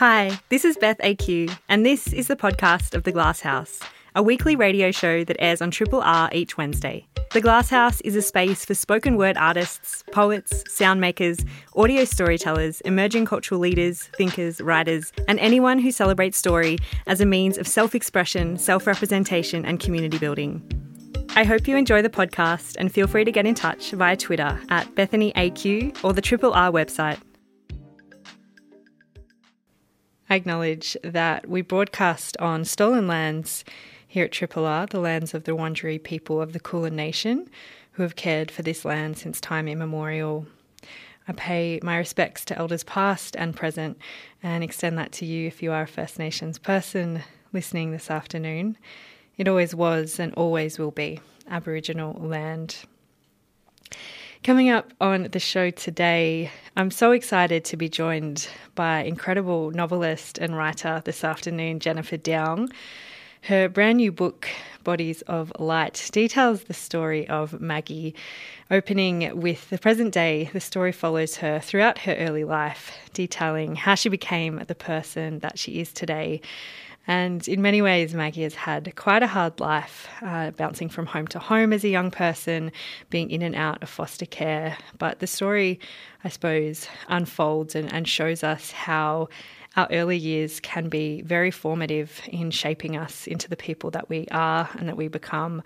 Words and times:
Hi, 0.00 0.40
this 0.48 0.64
is 0.64 0.78
Beth 0.78 0.96
AQ, 1.04 1.54
and 1.68 1.84
this 1.84 2.14
is 2.14 2.28
the 2.28 2.34
podcast 2.34 2.94
of 2.94 3.02
The 3.02 3.12
Glass 3.12 3.40
House, 3.40 3.80
a 4.14 4.22
weekly 4.22 4.56
radio 4.56 4.90
show 4.90 5.24
that 5.24 5.36
airs 5.38 5.60
on 5.60 5.70
Triple 5.70 6.00
R 6.00 6.30
each 6.32 6.56
Wednesday. 6.56 7.06
The 7.34 7.42
Glass 7.42 7.68
House 7.68 8.00
is 8.00 8.16
a 8.16 8.22
space 8.22 8.64
for 8.64 8.72
spoken 8.72 9.18
word 9.18 9.36
artists, 9.36 10.02
poets, 10.10 10.64
sound 10.74 11.02
makers, 11.02 11.44
audio 11.76 12.06
storytellers, 12.06 12.80
emerging 12.80 13.26
cultural 13.26 13.60
leaders, 13.60 14.04
thinkers, 14.16 14.62
writers, 14.62 15.12
and 15.28 15.38
anyone 15.38 15.78
who 15.78 15.92
celebrates 15.92 16.38
story 16.38 16.78
as 17.06 17.20
a 17.20 17.26
means 17.26 17.58
of 17.58 17.68
self 17.68 17.94
expression, 17.94 18.56
self 18.56 18.86
representation, 18.86 19.66
and 19.66 19.80
community 19.80 20.16
building. 20.16 20.62
I 21.36 21.44
hope 21.44 21.68
you 21.68 21.76
enjoy 21.76 22.00
the 22.00 22.08
podcast 22.08 22.76
and 22.78 22.90
feel 22.90 23.06
free 23.06 23.26
to 23.26 23.32
get 23.32 23.44
in 23.44 23.54
touch 23.54 23.90
via 23.90 24.16
Twitter 24.16 24.58
at 24.70 24.94
BethanyAQ 24.94 26.02
or 26.02 26.14
the 26.14 26.22
Triple 26.22 26.54
R 26.54 26.72
website 26.72 27.20
acknowledge 30.30 30.96
that 31.02 31.48
we 31.48 31.60
broadcast 31.60 32.36
on 32.38 32.64
stolen 32.64 33.06
lands 33.06 33.64
here 34.06 34.24
at 34.24 34.32
Triple 34.32 34.64
R, 34.64 34.86
the 34.86 35.00
lands 35.00 35.34
of 35.34 35.44
the 35.44 35.52
Wurundjeri 35.52 36.02
people 36.02 36.40
of 36.40 36.52
the 36.52 36.60
Kulin 36.60 36.96
Nation, 36.96 37.50
who 37.92 38.02
have 38.02 38.16
cared 38.16 38.50
for 38.50 38.62
this 38.62 38.84
land 38.84 39.18
since 39.18 39.40
time 39.40 39.68
immemorial. 39.68 40.46
I 41.28 41.32
pay 41.32 41.80
my 41.82 41.96
respects 41.96 42.44
to 42.46 42.58
elders 42.58 42.84
past 42.84 43.36
and 43.36 43.54
present 43.54 43.98
and 44.42 44.64
extend 44.64 44.98
that 44.98 45.12
to 45.12 45.26
you 45.26 45.46
if 45.46 45.62
you 45.62 45.72
are 45.72 45.82
a 45.82 45.86
First 45.86 46.18
Nations 46.18 46.58
person 46.58 47.22
listening 47.52 47.90
this 47.90 48.10
afternoon. 48.10 48.78
It 49.36 49.48
always 49.48 49.74
was 49.74 50.18
and 50.18 50.34
always 50.34 50.78
will 50.78 50.90
be 50.90 51.20
Aboriginal 51.48 52.14
land. 52.14 52.84
Coming 54.42 54.70
up 54.70 54.94
on 55.02 55.24
the 55.24 55.38
show 55.38 55.68
today, 55.68 56.50
I'm 56.74 56.90
so 56.90 57.12
excited 57.12 57.62
to 57.66 57.76
be 57.76 57.90
joined 57.90 58.48
by 58.74 59.02
incredible 59.02 59.70
novelist 59.70 60.38
and 60.38 60.56
writer 60.56 61.02
this 61.04 61.22
afternoon, 61.24 61.78
Jennifer 61.78 62.16
Down. 62.16 62.70
Her 63.42 63.68
brand 63.68 63.98
new 63.98 64.10
book, 64.10 64.48
Bodies 64.82 65.20
of 65.22 65.52
Light, 65.58 66.08
details 66.10 66.64
the 66.64 66.72
story 66.72 67.28
of 67.28 67.60
Maggie. 67.60 68.14
Opening 68.70 69.38
with 69.38 69.68
the 69.68 69.78
present 69.78 70.14
day, 70.14 70.48
the 70.54 70.60
story 70.60 70.92
follows 70.92 71.36
her 71.36 71.60
throughout 71.60 71.98
her 71.98 72.14
early 72.14 72.44
life, 72.44 72.96
detailing 73.12 73.76
how 73.76 73.94
she 73.94 74.08
became 74.08 74.64
the 74.66 74.74
person 74.74 75.40
that 75.40 75.58
she 75.58 75.80
is 75.80 75.92
today 75.92 76.40
and 77.06 77.46
in 77.48 77.62
many 77.62 77.80
ways, 77.82 78.14
Maggie 78.14 78.42
has 78.42 78.54
had 78.54 78.94
quite 78.94 79.22
a 79.22 79.26
hard 79.26 79.58
life, 79.58 80.08
uh, 80.22 80.50
bouncing 80.50 80.88
from 80.88 81.06
home 81.06 81.26
to 81.28 81.38
home 81.38 81.72
as 81.72 81.82
a 81.82 81.88
young 81.88 82.10
person, 82.10 82.70
being 83.08 83.30
in 83.30 83.42
and 83.42 83.54
out 83.54 83.82
of 83.82 83.88
foster 83.88 84.26
care. 84.26 84.76
But 84.98 85.18
the 85.18 85.26
story, 85.26 85.80
I 86.24 86.28
suppose, 86.28 86.86
unfolds 87.08 87.74
and, 87.74 87.92
and 87.92 88.06
shows 88.06 88.44
us 88.44 88.70
how 88.70 89.28
our 89.76 89.88
early 89.90 90.16
years 90.16 90.60
can 90.60 90.88
be 90.88 91.22
very 91.22 91.50
formative 91.50 92.20
in 92.28 92.50
shaping 92.50 92.96
us 92.96 93.26
into 93.26 93.48
the 93.48 93.56
people 93.56 93.90
that 93.92 94.08
we 94.08 94.26
are 94.30 94.68
and 94.74 94.88
that 94.88 94.96
we 94.96 95.08
become. 95.08 95.62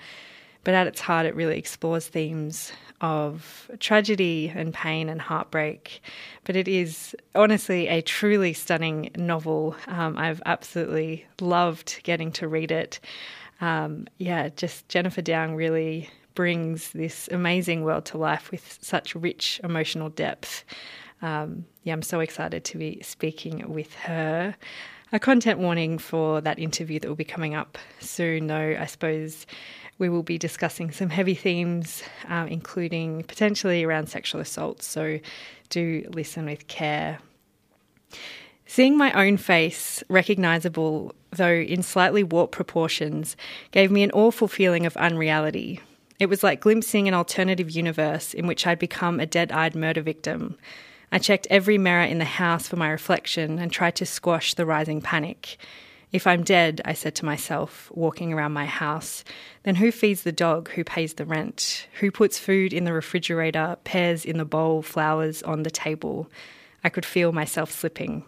But 0.62 0.74
at 0.74 0.86
its 0.86 1.00
heart, 1.00 1.26
it 1.26 1.34
really 1.34 1.58
explores 1.58 2.06
themes 2.06 2.72
of 3.00 3.70
tragedy 3.80 4.52
and 4.54 4.72
pain 4.72 5.08
and 5.08 5.20
heartbreak. 5.20 6.00
But 6.44 6.56
it 6.56 6.68
is 6.68 7.14
honestly 7.34 7.88
a 7.88 8.00
truly 8.02 8.52
stunning 8.52 9.10
novel. 9.16 9.76
Um, 9.88 10.16
I've 10.16 10.42
absolutely 10.46 11.26
loved 11.40 12.00
getting 12.02 12.32
to 12.32 12.48
read 12.48 12.70
it. 12.70 13.00
Um, 13.60 14.06
yeah, 14.18 14.48
just 14.56 14.88
Jennifer 14.88 15.22
Down 15.22 15.54
really 15.54 16.10
brings 16.34 16.92
this 16.92 17.28
amazing 17.30 17.84
world 17.84 18.04
to 18.06 18.18
life 18.18 18.50
with 18.50 18.78
such 18.80 19.14
rich 19.14 19.60
emotional 19.62 20.10
depth. 20.10 20.64
Um, 21.22 21.64
yeah, 21.84 21.92
I'm 21.92 22.02
so 22.02 22.20
excited 22.20 22.64
to 22.64 22.78
be 22.78 23.00
speaking 23.02 23.72
with 23.72 23.94
her. 23.94 24.56
A 25.12 25.18
content 25.20 25.60
warning 25.60 25.98
for 25.98 26.40
that 26.40 26.58
interview 26.58 26.98
that 26.98 27.08
will 27.08 27.14
be 27.14 27.24
coming 27.24 27.54
up 27.54 27.78
soon, 28.00 28.48
though, 28.48 28.76
I 28.78 28.86
suppose 28.86 29.46
we 29.98 30.08
will 30.08 30.22
be 30.22 30.38
discussing 30.38 30.90
some 30.90 31.10
heavy 31.10 31.34
themes, 31.34 32.02
um, 32.28 32.48
including 32.48 33.22
potentially 33.24 33.84
around 33.84 34.08
sexual 34.08 34.40
assault. 34.40 34.82
So 34.82 35.20
do 35.68 36.08
listen 36.12 36.46
with 36.46 36.66
care. 36.66 37.18
Seeing 38.66 38.96
my 38.96 39.12
own 39.12 39.36
face, 39.36 40.02
recognisable 40.08 41.14
though 41.30 41.52
in 41.52 41.82
slightly 41.82 42.22
warped 42.22 42.52
proportions, 42.52 43.36
gave 43.70 43.90
me 43.90 44.02
an 44.02 44.10
awful 44.12 44.48
feeling 44.48 44.86
of 44.86 44.96
unreality. 44.96 45.80
It 46.18 46.26
was 46.26 46.42
like 46.42 46.60
glimpsing 46.60 47.08
an 47.08 47.14
alternative 47.14 47.70
universe 47.70 48.34
in 48.34 48.46
which 48.46 48.66
I'd 48.66 48.78
become 48.78 49.20
a 49.20 49.26
dead 49.26 49.52
eyed 49.52 49.74
murder 49.74 50.00
victim. 50.00 50.56
I 51.10 51.18
checked 51.18 51.46
every 51.50 51.78
mirror 51.78 52.04
in 52.04 52.18
the 52.18 52.24
house 52.24 52.66
for 52.66 52.76
my 52.76 52.88
reflection 52.88 53.58
and 53.58 53.70
tried 53.70 53.96
to 53.96 54.06
squash 54.06 54.54
the 54.54 54.66
rising 54.66 55.00
panic. 55.00 55.56
If 56.14 56.28
I'm 56.28 56.44
dead, 56.44 56.80
I 56.84 56.92
said 56.92 57.16
to 57.16 57.24
myself, 57.24 57.90
walking 57.92 58.32
around 58.32 58.52
my 58.52 58.66
house, 58.66 59.24
then 59.64 59.74
who 59.74 59.90
feeds 59.90 60.22
the 60.22 60.30
dog? 60.30 60.70
Who 60.70 60.84
pays 60.84 61.14
the 61.14 61.24
rent? 61.24 61.88
Who 61.98 62.12
puts 62.12 62.38
food 62.38 62.72
in 62.72 62.84
the 62.84 62.92
refrigerator, 62.92 63.76
pears 63.82 64.24
in 64.24 64.38
the 64.38 64.44
bowl, 64.44 64.80
flowers 64.80 65.42
on 65.42 65.64
the 65.64 65.72
table? 65.72 66.30
I 66.84 66.88
could 66.88 67.04
feel 67.04 67.32
myself 67.32 67.72
slipping. 67.72 68.22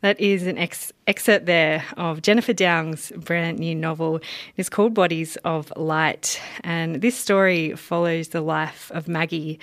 That 0.00 0.18
is 0.18 0.46
an 0.46 0.56
ex- 0.58 0.92
excerpt 1.06 1.46
there 1.46 1.84
of 1.96 2.22
Jennifer 2.22 2.52
Down's 2.52 3.12
brand 3.16 3.58
new 3.58 3.74
novel. 3.74 4.20
It's 4.56 4.68
called 4.68 4.94
Bodies 4.94 5.36
of 5.44 5.72
Light, 5.76 6.40
and 6.64 7.02
this 7.02 7.16
story 7.16 7.74
follows 7.76 8.28
the 8.28 8.40
life 8.40 8.90
of 8.94 9.08
Maggie, 9.08 9.58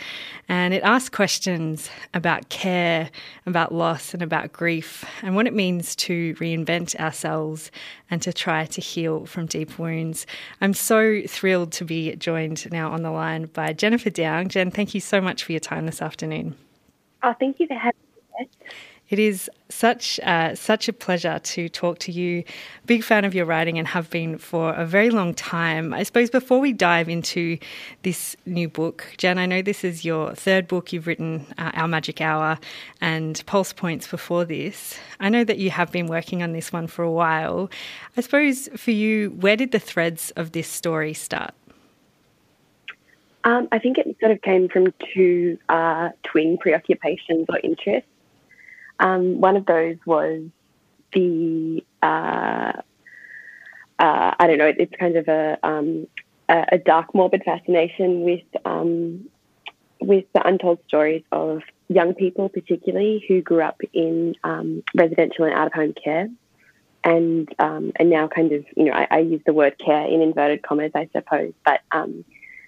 and 0.47 0.73
it 0.73 0.83
asks 0.83 1.09
questions 1.09 1.89
about 2.13 2.49
care, 2.49 3.09
about 3.45 3.73
loss, 3.73 4.13
and 4.13 4.21
about 4.21 4.53
grief, 4.53 5.05
and 5.23 5.35
what 5.35 5.47
it 5.47 5.53
means 5.53 5.95
to 5.95 6.35
reinvent 6.35 6.95
ourselves 6.99 7.71
and 8.09 8.21
to 8.21 8.31
try 8.31 8.65
to 8.65 8.81
heal 8.81 9.25
from 9.25 9.45
deep 9.47 9.79
wounds. 9.79 10.25
I'm 10.61 10.73
so 10.73 11.21
thrilled 11.27 11.71
to 11.73 11.85
be 11.85 12.15
joined 12.15 12.71
now 12.71 12.91
on 12.91 13.01
the 13.01 13.11
line 13.11 13.45
by 13.47 13.73
Jennifer 13.73 14.09
Down. 14.09 14.49
Jen, 14.49 14.71
thank 14.71 14.93
you 14.93 15.01
so 15.01 15.19
much 15.19 15.43
for 15.43 15.51
your 15.51 15.59
time 15.59 15.85
this 15.85 16.01
afternoon. 16.01 16.55
Oh, 17.23 17.33
thank 17.39 17.59
you 17.59 17.67
for 17.67 17.73
having 17.73 17.99
me. 18.39 18.49
It 19.09 19.19
is 19.19 19.49
such 19.69 20.19
uh, 20.21 20.55
such 20.55 20.89
a 20.89 20.93
pleasure 20.93 21.39
to 21.39 21.69
talk 21.69 21.99
to 21.99 22.11
you. 22.11 22.43
Big 22.85 23.03
fan 23.03 23.23
of 23.23 23.33
your 23.33 23.45
writing 23.45 23.77
and 23.77 23.87
have 23.87 24.09
been 24.09 24.37
for 24.37 24.73
a 24.73 24.85
very 24.85 25.09
long 25.09 25.33
time. 25.33 25.93
I 25.93 26.03
suppose 26.03 26.29
before 26.29 26.59
we 26.59 26.73
dive 26.73 27.07
into 27.07 27.57
this 28.03 28.35
new 28.45 28.67
book, 28.67 29.13
Jen, 29.17 29.37
I 29.37 29.45
know 29.45 29.61
this 29.61 29.83
is 29.83 30.03
your 30.03 30.35
third 30.35 30.67
book 30.67 30.91
you've 30.91 31.07
written, 31.07 31.45
uh, 31.57 31.71
Our 31.73 31.87
Magic 31.87 32.19
Hour, 32.19 32.59
and 32.99 33.41
Pulse 33.45 33.71
Points 33.71 34.07
before 34.07 34.43
this. 34.43 34.97
I 35.19 35.29
know 35.29 35.45
that 35.45 35.57
you 35.57 35.69
have 35.69 35.91
been 35.91 36.07
working 36.07 36.43
on 36.43 36.51
this 36.51 36.73
one 36.73 36.87
for 36.87 37.03
a 37.03 37.11
while. 37.11 37.69
I 38.17 38.21
suppose 38.21 38.67
for 38.75 38.91
you, 38.91 39.29
where 39.31 39.55
did 39.55 39.71
the 39.71 39.79
threads 39.79 40.31
of 40.31 40.51
this 40.51 40.67
story 40.67 41.13
start? 41.13 41.53
Um, 43.45 43.69
I 43.71 43.79
think 43.79 43.97
it 43.97 44.17
sort 44.19 44.33
of 44.33 44.41
came 44.41 44.67
from 44.67 44.93
two 45.13 45.57
uh, 45.69 46.09
twin 46.23 46.57
preoccupations 46.57 47.45
or 47.47 47.57
interests. 47.63 48.09
Um, 48.99 49.39
one 49.39 49.57
of 49.57 49.65
those 49.65 49.97
was 50.05 50.43
the 51.13 51.83
uh, 52.01 52.73
uh, 53.99 54.35
I 54.39 54.47
don't 54.47 54.57
know. 54.57 54.71
It's 54.77 54.95
kind 54.99 55.15
of 55.15 55.27
a 55.27 55.57
um, 55.63 56.07
a 56.49 56.77
dark, 56.77 57.13
morbid 57.13 57.43
fascination 57.43 58.21
with 58.21 58.43
um, 58.65 59.29
with 59.99 60.25
the 60.33 60.47
untold 60.47 60.79
stories 60.87 61.23
of 61.31 61.61
young 61.89 62.13
people, 62.13 62.49
particularly 62.49 63.23
who 63.27 63.41
grew 63.41 63.61
up 63.61 63.81
in 63.93 64.35
um, 64.43 64.83
residential 64.95 65.45
and 65.45 65.53
out 65.53 65.67
of 65.67 65.73
home 65.73 65.93
care, 66.01 66.29
and 67.03 67.53
um, 67.59 67.91
and 67.95 68.09
now 68.09 68.27
kind 68.27 68.51
of 68.51 68.65
you 68.75 68.85
know 68.85 68.93
I, 68.93 69.07
I, 69.09 69.19
use 69.19 69.41
the 69.45 69.53
word 69.53 69.77
care 69.83 70.05
in 70.05 70.21
inverted 70.21 70.61
commas, 70.61 70.91
I 70.95 71.09
suppose, 71.11 71.53
but 71.65 71.81
um, 71.91 72.23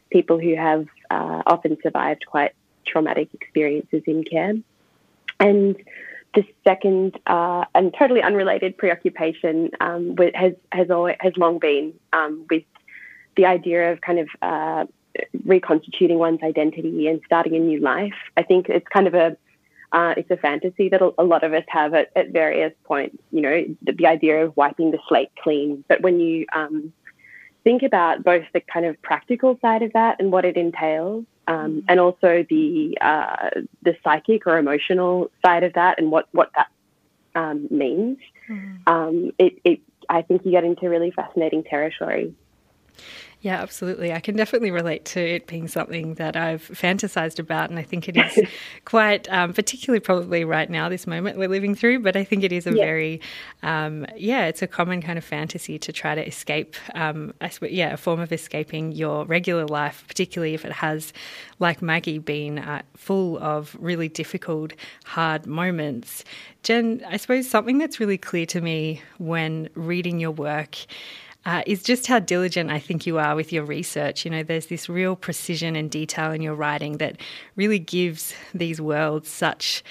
people 0.09 0.39
who 0.39 0.55
have 0.55 0.87
uh, 1.09 1.43
often 1.45 1.77
survived 1.83 2.25
quite 2.25 2.53
traumatic 2.85 3.33
experiences 3.33 4.03
in 4.07 4.23
care, 4.23 4.55
and 5.39 5.75
the 6.35 6.45
second 6.63 7.19
uh, 7.27 7.65
and 7.73 7.93
totally 7.97 8.21
unrelated 8.21 8.77
preoccupation 8.77 9.71
um, 9.79 10.15
has 10.35 10.53
has 10.71 10.89
always, 10.91 11.15
has 11.19 11.33
long 11.37 11.59
been 11.59 11.93
um, 12.13 12.45
with 12.49 12.63
the 13.35 13.45
idea 13.45 13.91
of 13.91 14.01
kind 14.01 14.19
of 14.19 14.29
uh, 14.41 14.85
reconstituting 15.45 16.19
one's 16.19 16.43
identity 16.43 17.07
and 17.07 17.21
starting 17.25 17.55
a 17.55 17.59
new 17.59 17.79
life. 17.79 18.13
I 18.37 18.43
think 18.43 18.69
it's 18.69 18.87
kind 18.89 19.07
of 19.07 19.13
a 19.13 19.37
uh, 19.91 20.13
it's 20.17 20.29
a 20.29 20.37
fantasy 20.37 20.87
that 20.89 21.01
a 21.01 21.23
lot 21.23 21.43
of 21.43 21.53
us 21.53 21.63
have 21.67 21.95
at, 21.95 22.11
at 22.15 22.29
various 22.29 22.73
points. 22.83 23.17
You 23.31 23.41
know, 23.41 23.65
the, 23.81 23.93
the, 23.93 24.05
idea 24.05 24.45
of 24.45 24.55
wiping 24.55 24.91
the 24.91 24.99
slate 25.07 25.31
clean. 25.41 25.83
But 25.87 26.01
when 26.01 26.19
you 26.19 26.45
um, 26.53 26.93
think 27.63 27.81
about 27.81 28.23
both 28.23 28.43
the 28.53 28.61
kind 28.61 28.85
of 28.85 29.01
practical 29.01 29.57
side 29.61 29.81
of 29.81 29.93
that 29.93 30.17
and 30.19 30.31
what 30.31 30.45
it 30.45 30.57
entails, 30.57 31.25
um, 31.49 31.83
and 31.87 31.99
also 31.99 32.45
the 32.47 32.95
uh, 33.01 33.49
the 33.81 33.97
psychic 34.03 34.45
or 34.45 34.57
emotional 34.59 35.31
side 35.43 35.63
of 35.63 35.73
that 35.73 35.99
and 35.99 36.11
what 36.11 36.29
what 36.31 36.51
that 36.55 36.67
um, 37.35 37.67
means. 37.71 38.19
Mm. 38.47 38.87
Um, 38.87 39.31
it, 39.39 39.59
it 39.63 39.79
I 40.07 40.21
think 40.21 40.45
you 40.45 40.51
get 40.51 40.63
into 40.63 40.87
really 40.87 41.11
fascinating 41.11 41.63
territory. 41.63 42.35
Yeah, 43.41 43.61
absolutely. 43.61 44.11
I 44.11 44.19
can 44.19 44.35
definitely 44.35 44.69
relate 44.69 45.05
to 45.05 45.21
it 45.21 45.47
being 45.47 45.69
something 45.69 46.15
that 46.15 46.35
I've 46.35 46.67
fantasized 46.67 47.39
about, 47.39 47.69
and 47.69 47.79
I 47.79 47.83
think 47.83 48.09
it 48.09 48.17
is 48.17 48.45
quite, 48.85 49.31
um, 49.31 49.53
particularly 49.53 50.01
probably 50.01 50.43
right 50.43 50.69
now, 50.69 50.89
this 50.89 51.07
moment 51.07 51.37
we're 51.37 51.47
living 51.47 51.73
through. 51.73 51.99
But 51.99 52.17
I 52.17 52.25
think 52.25 52.43
it 52.43 52.51
is 52.51 52.67
a 52.67 52.71
yeah. 52.71 52.83
very, 52.83 53.21
um, 53.63 54.05
yeah, 54.17 54.47
it's 54.47 54.61
a 54.61 54.67
common 54.67 55.01
kind 55.01 55.17
of 55.17 55.23
fantasy 55.23 55.79
to 55.79 55.93
try 55.93 56.15
to 56.15 56.27
escape. 56.27 56.75
Um, 56.95 57.33
I 57.39 57.47
sw- 57.47 57.71
yeah, 57.71 57.93
a 57.93 57.97
form 57.97 58.19
of 58.19 58.33
escaping 58.33 58.91
your 58.91 59.23
regular 59.25 59.65
life, 59.65 60.03
particularly 60.09 60.53
if 60.53 60.65
it 60.65 60.73
has, 60.73 61.13
like 61.59 61.81
Maggie, 61.81 62.17
been 62.19 62.59
uh, 62.59 62.81
full 62.97 63.39
of 63.39 63.73
really 63.79 64.09
difficult, 64.09 64.73
hard 65.05 65.47
moments. 65.47 66.25
Jen, 66.63 67.01
I 67.07 67.15
suppose 67.15 67.49
something 67.49 67.77
that's 67.77 68.01
really 68.01 68.17
clear 68.17 68.45
to 68.47 68.59
me 68.59 69.01
when 69.17 69.69
reading 69.75 70.19
your 70.19 70.31
work 70.31 70.75
uh, 71.49 71.63
is 71.65 71.81
just 71.81 72.05
how 72.05 72.19
diligent 72.19 72.69
I 72.69 72.77
think 72.77 73.07
you 73.07 73.17
are 73.17 73.35
with 73.35 73.51
your 73.51 73.63
research. 73.63 74.23
You 74.23 74.29
know, 74.29 74.43
there's 74.43 74.67
this 74.67 74.87
real 74.87 75.15
precision 75.15 75.75
and 75.75 75.89
detail 75.89 76.31
in 76.31 76.43
your 76.43 76.53
writing 76.53 76.99
that 76.99 77.17
really 77.55 77.79
gives 77.79 78.35
these 78.53 78.79
worlds 78.79 79.29
such 79.29 79.83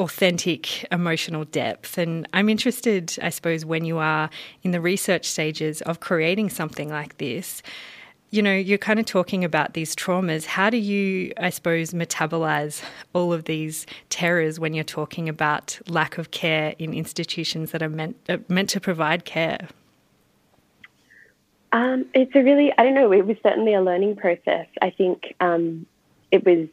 authentic 0.00 0.84
emotional 0.90 1.44
depth. 1.44 1.96
And 1.96 2.26
I'm 2.32 2.48
interested, 2.48 3.16
I 3.22 3.28
suppose, 3.28 3.64
when 3.64 3.84
you 3.84 3.98
are 3.98 4.30
in 4.64 4.72
the 4.72 4.80
research 4.80 5.26
stages 5.26 5.80
of 5.82 6.00
creating 6.00 6.50
something 6.50 6.88
like 6.88 7.18
this. 7.18 7.62
You 8.32 8.42
know, 8.42 8.54
you're 8.54 8.76
kind 8.76 8.98
of 8.98 9.06
talking 9.06 9.44
about 9.44 9.74
these 9.74 9.94
traumas. 9.94 10.44
How 10.44 10.70
do 10.70 10.76
you, 10.76 11.32
I 11.36 11.50
suppose, 11.50 11.92
metabolize 11.92 12.82
all 13.12 13.32
of 13.32 13.44
these 13.44 13.86
terrors 14.08 14.58
when 14.58 14.74
you're 14.74 14.82
talking 14.82 15.28
about 15.28 15.78
lack 15.86 16.18
of 16.18 16.32
care 16.32 16.74
in 16.80 16.92
institutions 16.94 17.70
that 17.70 17.80
are 17.80 17.88
meant, 17.88 18.16
are 18.28 18.40
meant 18.48 18.70
to 18.70 18.80
provide 18.80 19.24
care? 19.24 19.68
Um, 21.72 22.06
it's 22.14 22.34
a 22.34 22.42
really, 22.42 22.72
I 22.76 22.82
don't 22.82 22.94
know, 22.94 23.12
it 23.12 23.26
was 23.26 23.36
certainly 23.42 23.74
a 23.74 23.82
learning 23.82 24.16
process. 24.16 24.66
I 24.82 24.90
think 24.90 25.34
um, 25.40 25.86
it 26.30 26.44
was, 26.44 26.68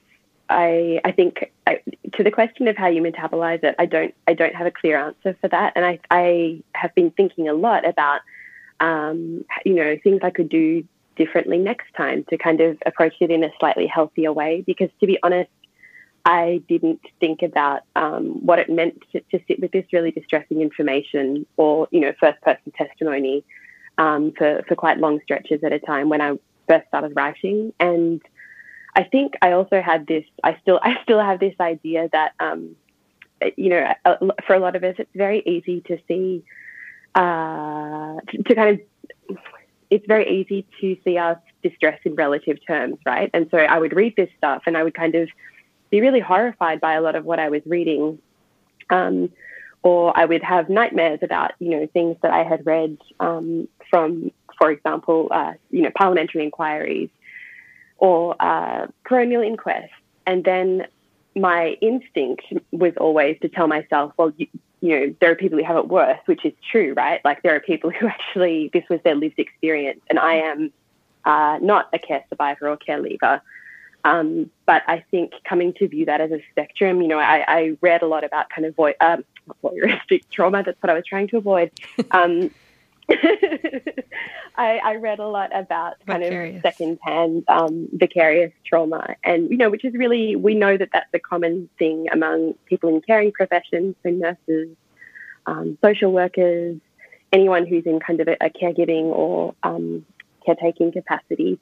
I, 0.49 0.99
I 1.03 1.11
think 1.11 1.51
I, 1.67 1.81
to 2.13 2.23
the 2.23 2.31
question 2.31 2.67
of 2.67 2.77
how 2.77 2.88
you 2.88 3.01
metabolize 3.01 3.63
it, 3.63 3.75
I 3.77 3.85
don't, 3.85 4.15
I 4.27 4.33
don't 4.33 4.55
have 4.55 4.65
a 4.65 4.71
clear 4.71 4.97
answer 4.97 5.38
for 5.39 5.49
that. 5.49 5.73
And 5.75 5.85
I, 5.85 5.99
I 6.09 6.63
have 6.73 6.95
been 6.95 7.11
thinking 7.11 7.47
a 7.47 7.53
lot 7.53 7.88
about, 7.88 8.21
um, 8.79 9.45
you 9.65 9.75
know, 9.75 9.97
things 10.03 10.21
I 10.23 10.31
could 10.31 10.49
do 10.49 10.83
differently 11.15 11.57
next 11.57 11.93
time 11.95 12.23
to 12.29 12.38
kind 12.38 12.61
of 12.61 12.77
approach 12.85 13.15
it 13.19 13.29
in 13.29 13.43
a 13.43 13.50
slightly 13.59 13.88
healthier 13.88 14.31
way. 14.31 14.63
Because 14.65 14.89
to 15.00 15.07
be 15.07 15.19
honest, 15.21 15.50
I 16.25 16.61
didn't 16.67 17.01
think 17.19 17.41
about 17.41 17.83
um, 17.95 18.45
what 18.45 18.59
it 18.59 18.69
meant 18.69 19.01
to, 19.11 19.21
to, 19.31 19.39
sit 19.47 19.59
with 19.59 19.71
this 19.71 19.85
really 19.93 20.11
distressing 20.11 20.61
information 20.61 21.45
or, 21.55 21.88
you 21.91 22.01
know, 22.01 22.13
first 22.19 22.41
person 22.41 22.71
testimony 22.77 23.45
um, 23.97 24.31
for, 24.38 24.63
for 24.67 24.75
quite 24.75 24.97
long 24.97 25.19
stretches 25.23 25.63
at 25.63 25.73
a 25.73 25.79
time 25.79 26.09
when 26.09 26.21
I 26.21 26.38
first 26.67 26.88
started 26.88 27.13
writing. 27.15 27.73
And 27.79 28.21
I 28.95 29.03
think 29.03 29.33
I 29.41 29.53
also 29.53 29.81
had 29.81 30.07
this, 30.07 30.25
I 30.44 30.57
still, 30.61 30.79
I 30.83 30.95
still 31.03 31.19
have 31.19 31.39
this 31.39 31.55
idea 31.59 32.09
that, 32.11 32.33
um, 32.39 32.75
you 33.55 33.69
know, 33.69 33.94
for 34.45 34.55
a 34.55 34.59
lot 34.59 34.75
of 34.75 34.83
us, 34.83 34.95
it's 34.97 35.09
very 35.15 35.41
easy 35.45 35.81
to 35.81 35.97
see, 36.07 36.44
uh, 37.15 38.17
to, 38.45 38.55
kind 38.55 38.81
of, 39.29 39.38
it's 39.89 40.05
very 40.07 40.41
easy 40.41 40.65
to 40.81 40.97
see 41.03 41.17
our 41.17 41.41
distress 41.63 42.00
in 42.03 42.15
relative 42.15 42.57
terms, 42.65 42.97
right? 43.05 43.29
And 43.33 43.47
so 43.51 43.57
I 43.57 43.77
would 43.77 43.95
read 43.95 44.15
this 44.15 44.29
stuff 44.38 44.63
and 44.65 44.75
I 44.75 44.83
would 44.83 44.93
kind 44.93 45.15
of 45.15 45.29
be 45.89 46.01
really 46.01 46.19
horrified 46.19 46.81
by 46.81 46.93
a 46.93 47.01
lot 47.01 47.15
of 47.15 47.25
what 47.25 47.39
I 47.39 47.50
was 47.50 47.61
reading. 47.65 48.19
Um, 48.89 49.31
or 49.83 50.18
I 50.18 50.25
would 50.25 50.44
have 50.44 50.69
nightmares 50.69 51.19
about, 51.21 51.51
you 51.59 51.71
know, 51.71 51.88
things 51.88 52.18
that 52.21 52.31
I 52.31 52.44
had 52.44 52.65
read 52.65 52.97
um, 53.19 53.68
from, 53.89 54.31
for 54.57 54.71
example, 54.71 55.27
uh, 55.31 55.53
you 55.71 55.81
know, 55.81 55.91
parliamentary 55.95 56.44
inquiries 56.44 57.09
or 57.97 58.35
uh, 58.39 58.88
coronial 59.06 59.45
inquests. 59.45 59.91
And 60.25 60.44
then 60.44 60.88
my 61.35 61.77
instinct 61.81 62.44
was 62.71 62.94
always 62.97 63.38
to 63.41 63.50
tell 63.50 63.68
myself, 63.68 64.13
well, 64.18 64.33
you, 64.38 64.47
you 64.81 65.00
know, 65.00 65.15
there 65.21 65.31
are 65.31 65.35
people 65.35 65.57
who 65.57 65.63
have 65.63 65.77
it 65.77 65.88
worse, 65.88 66.19
which 66.25 66.45
is 66.45 66.53
true, 66.71 66.94
right? 66.95 67.21
Like 67.24 67.41
there 67.44 67.56
are 67.56 67.59
people 67.59 67.89
who 68.00 68.07
actually, 68.07 68.69
this 68.74 68.83
was 68.89 69.00
their 69.03 69.15
lived 69.15 69.39
experience. 69.39 70.01
And 70.09 70.19
I 70.19 70.35
am 70.35 70.71
uh, 71.25 71.59
not 71.62 71.89
a 71.94 72.00
care 72.00 72.24
survivor 72.29 72.69
or 72.69 72.77
care 72.77 73.00
leaver. 73.00 73.41
Um, 74.03 74.50
but 74.65 74.83
I 74.88 75.03
think 75.12 75.33
coming 75.44 75.74
to 75.74 75.88
view 75.88 76.06
that 76.06 76.21
as 76.21 76.31
a 76.31 76.41
spectrum, 76.51 77.01
you 77.01 77.07
know, 77.07 77.19
I, 77.19 77.44
I 77.47 77.77
read 77.81 78.01
a 78.03 78.07
lot 78.07 78.24
about 78.24 78.50
kind 78.50 78.65
of 78.65 78.75
vo- 78.75 78.94
um, 79.01 79.25
voyeuristic 79.63 80.23
trauma. 80.31 80.63
That's 80.63 80.81
what 80.81 80.89
I 80.89 80.94
was 80.94 81.05
trying 81.05 81.27
to 81.29 81.38
avoid. 81.38 81.71
Um, 82.11 82.51
I, 84.57 84.79
I, 84.83 84.95
read 84.95 85.19
a 85.19 85.27
lot 85.27 85.55
about 85.55 85.95
kind 86.05 86.23
vicarious. 86.23 86.57
of 86.57 86.61
secondhand 86.61 87.45
um, 87.47 87.88
vicarious 87.94 88.51
trauma, 88.65 89.15
and 89.23 89.49
you 89.49 89.55
know, 89.55 89.69
which 89.69 89.85
is 89.85 89.94
really 89.94 90.35
we 90.35 90.55
know 90.55 90.75
that 90.75 90.89
that's 90.91 91.09
a 91.13 91.19
common 91.19 91.69
thing 91.79 92.07
among 92.11 92.55
people 92.65 92.89
in 92.89 92.99
caring 92.99 93.31
professions, 93.31 93.95
so 94.03 94.09
nurses, 94.09 94.75
um, 95.45 95.77
social 95.81 96.11
workers, 96.11 96.77
anyone 97.31 97.65
who's 97.65 97.85
in 97.85 98.00
kind 98.00 98.19
of 98.19 98.27
a, 98.27 98.38
a 98.41 98.50
caregiving 98.50 99.05
or 99.05 99.55
um, 99.63 100.05
caretaking 100.45 100.91
capacity. 100.91 101.59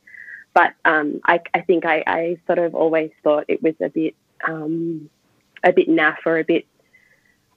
But 0.53 0.73
um, 0.85 1.19
I, 1.25 1.41
I, 1.53 1.61
think 1.61 1.85
I, 1.85 2.03
I, 2.07 2.37
sort 2.47 2.59
of 2.59 2.75
always 2.75 3.11
thought 3.23 3.45
it 3.49 3.61
was 3.61 3.75
a 3.81 3.89
bit 3.89 4.15
um, 4.47 5.09
a 5.63 5.73
bit 5.73 5.89
naff 5.89 6.17
or 6.25 6.39
a 6.39 6.43
bit 6.43 6.65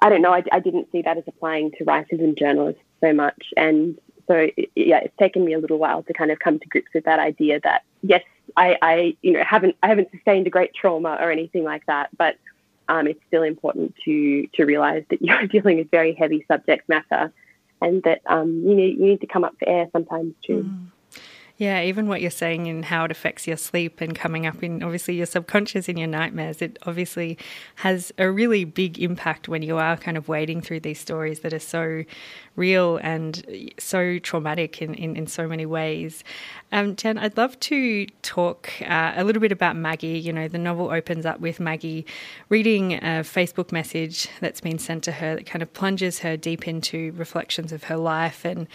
I 0.01 0.09
don't 0.09 0.23
know. 0.23 0.33
I, 0.33 0.45
I, 0.53 0.61
didn't 0.61 0.91
see 0.93 1.03
that 1.03 1.17
as 1.17 1.25
applying 1.27 1.73
to 1.73 1.85
writers 1.85 2.21
and 2.21 2.37
journalists 2.37 2.83
so 3.01 3.13
much. 3.13 3.53
And 3.57 3.99
so, 4.29 4.49
yeah, 4.77 4.99
it's 4.99 5.17
taken 5.19 5.45
me 5.45 5.55
a 5.55 5.59
little 5.59 5.79
while 5.79 6.03
to 6.05 6.13
kind 6.13 6.31
of 6.31 6.39
come 6.39 6.59
to 6.59 6.69
grips 6.69 6.93
with 6.95 7.05
that 7.05 7.19
idea 7.19 7.61
that 7.65 7.83
yes, 8.03 8.23
I, 8.57 8.77
I 8.81 9.17
you 9.23 9.33
know, 9.33 9.45
haven't 9.45 9.77
I 9.83 9.89
haven't 9.89 10.11
sustained 10.11 10.47
a 10.47 10.51
great 10.51 10.75
trauma 10.75 11.19
or 11.21 11.31
anything 11.31 11.65
like 11.65 11.85
that, 11.87 12.11
but 12.17 12.37
um, 12.89 13.07
it's 13.07 13.21
still 13.27 13.43
important 13.43 13.95
to 14.05 14.47
to 14.55 14.65
realize 14.65 15.05
that 15.11 15.23
you're 15.23 15.47
dealing 15.47 15.79
with 15.79 15.91
very 15.91 16.15
heavy 16.15 16.45
subject 16.49 16.89
matter, 16.89 17.33
and 17.81 18.03
that 18.05 18.23
um, 18.27 18.63
you 18.65 18.75
need 18.75 18.99
you 18.99 19.07
need 19.07 19.21
to 19.21 19.27
come 19.27 19.45
up 19.45 19.55
for 19.59 19.69
air 19.69 19.89
sometimes 19.93 20.35
too. 20.45 20.65
Mm. 20.65 20.87
Yeah, 21.59 21.83
even 21.83 22.07
what 22.07 22.21
you're 22.21 22.31
saying 22.31 22.69
and 22.69 22.85
how 22.85 23.05
it 23.05 23.11
affects 23.11 23.49
your 23.49 23.57
sleep 23.57 24.01
and 24.01 24.15
coming 24.15 24.47
up 24.47 24.63
in 24.63 24.81
obviously 24.81 25.17
your 25.17 25.27
subconscious 25.27 25.89
in 25.89 25.97
your 25.97 26.07
nightmares, 26.07 26.63
it 26.63 26.79
obviously 26.87 27.37
has 27.75 28.13
a 28.17 28.31
really 28.31 28.65
big 28.65 29.01
impact 29.01 29.49
when 29.49 29.63
you 29.63 29.77
are 29.77 29.97
kind 29.97 30.17
of 30.17 30.29
wading 30.29 30.61
through 30.61 30.79
these 30.79 31.01
stories 31.01 31.41
that 31.41 31.53
are 31.53 31.59
so 31.59 32.05
real 32.55 32.99
and 32.99 33.73
so 33.77 34.21
traumatic 34.21 34.81
in, 34.81 34.95
in, 34.95 35.17
in 35.17 35.27
so 35.27 35.49
many 35.49 35.67
ways. 35.67 36.23
Um, 36.71 36.95
Jen, 36.95 37.19
I'd 37.19 37.37
love 37.37 37.59
to 37.59 38.07
talk 38.23 38.71
uh, 38.83 39.15
a 39.17 39.25
little 39.25 39.41
bit 39.41 39.51
about 39.51 39.75
Maggie. 39.75 40.17
You 40.21 40.33
know, 40.33 40.47
the 40.47 40.59
novel 40.59 40.91
opens 40.91 41.27
up 41.27 41.41
with 41.41 41.59
Maggie 41.59 42.07
reading 42.51 42.95
a 42.95 43.25
Facebook 43.25 43.73
message 43.73 44.29
that's 44.41 44.61
been 44.61 44.79
sent 44.79 45.03
to 45.05 45.13
her 45.13 45.35
that 45.35 45.47
kind 45.47 45.63
of 45.65 45.73
plunges 45.73 46.21
her 46.21 46.37
deep 46.37 46.69
into 46.69 47.11
reflections 47.17 47.73
of 47.73 47.85
her 47.85 47.97
life 47.97 48.45
and 48.45 48.69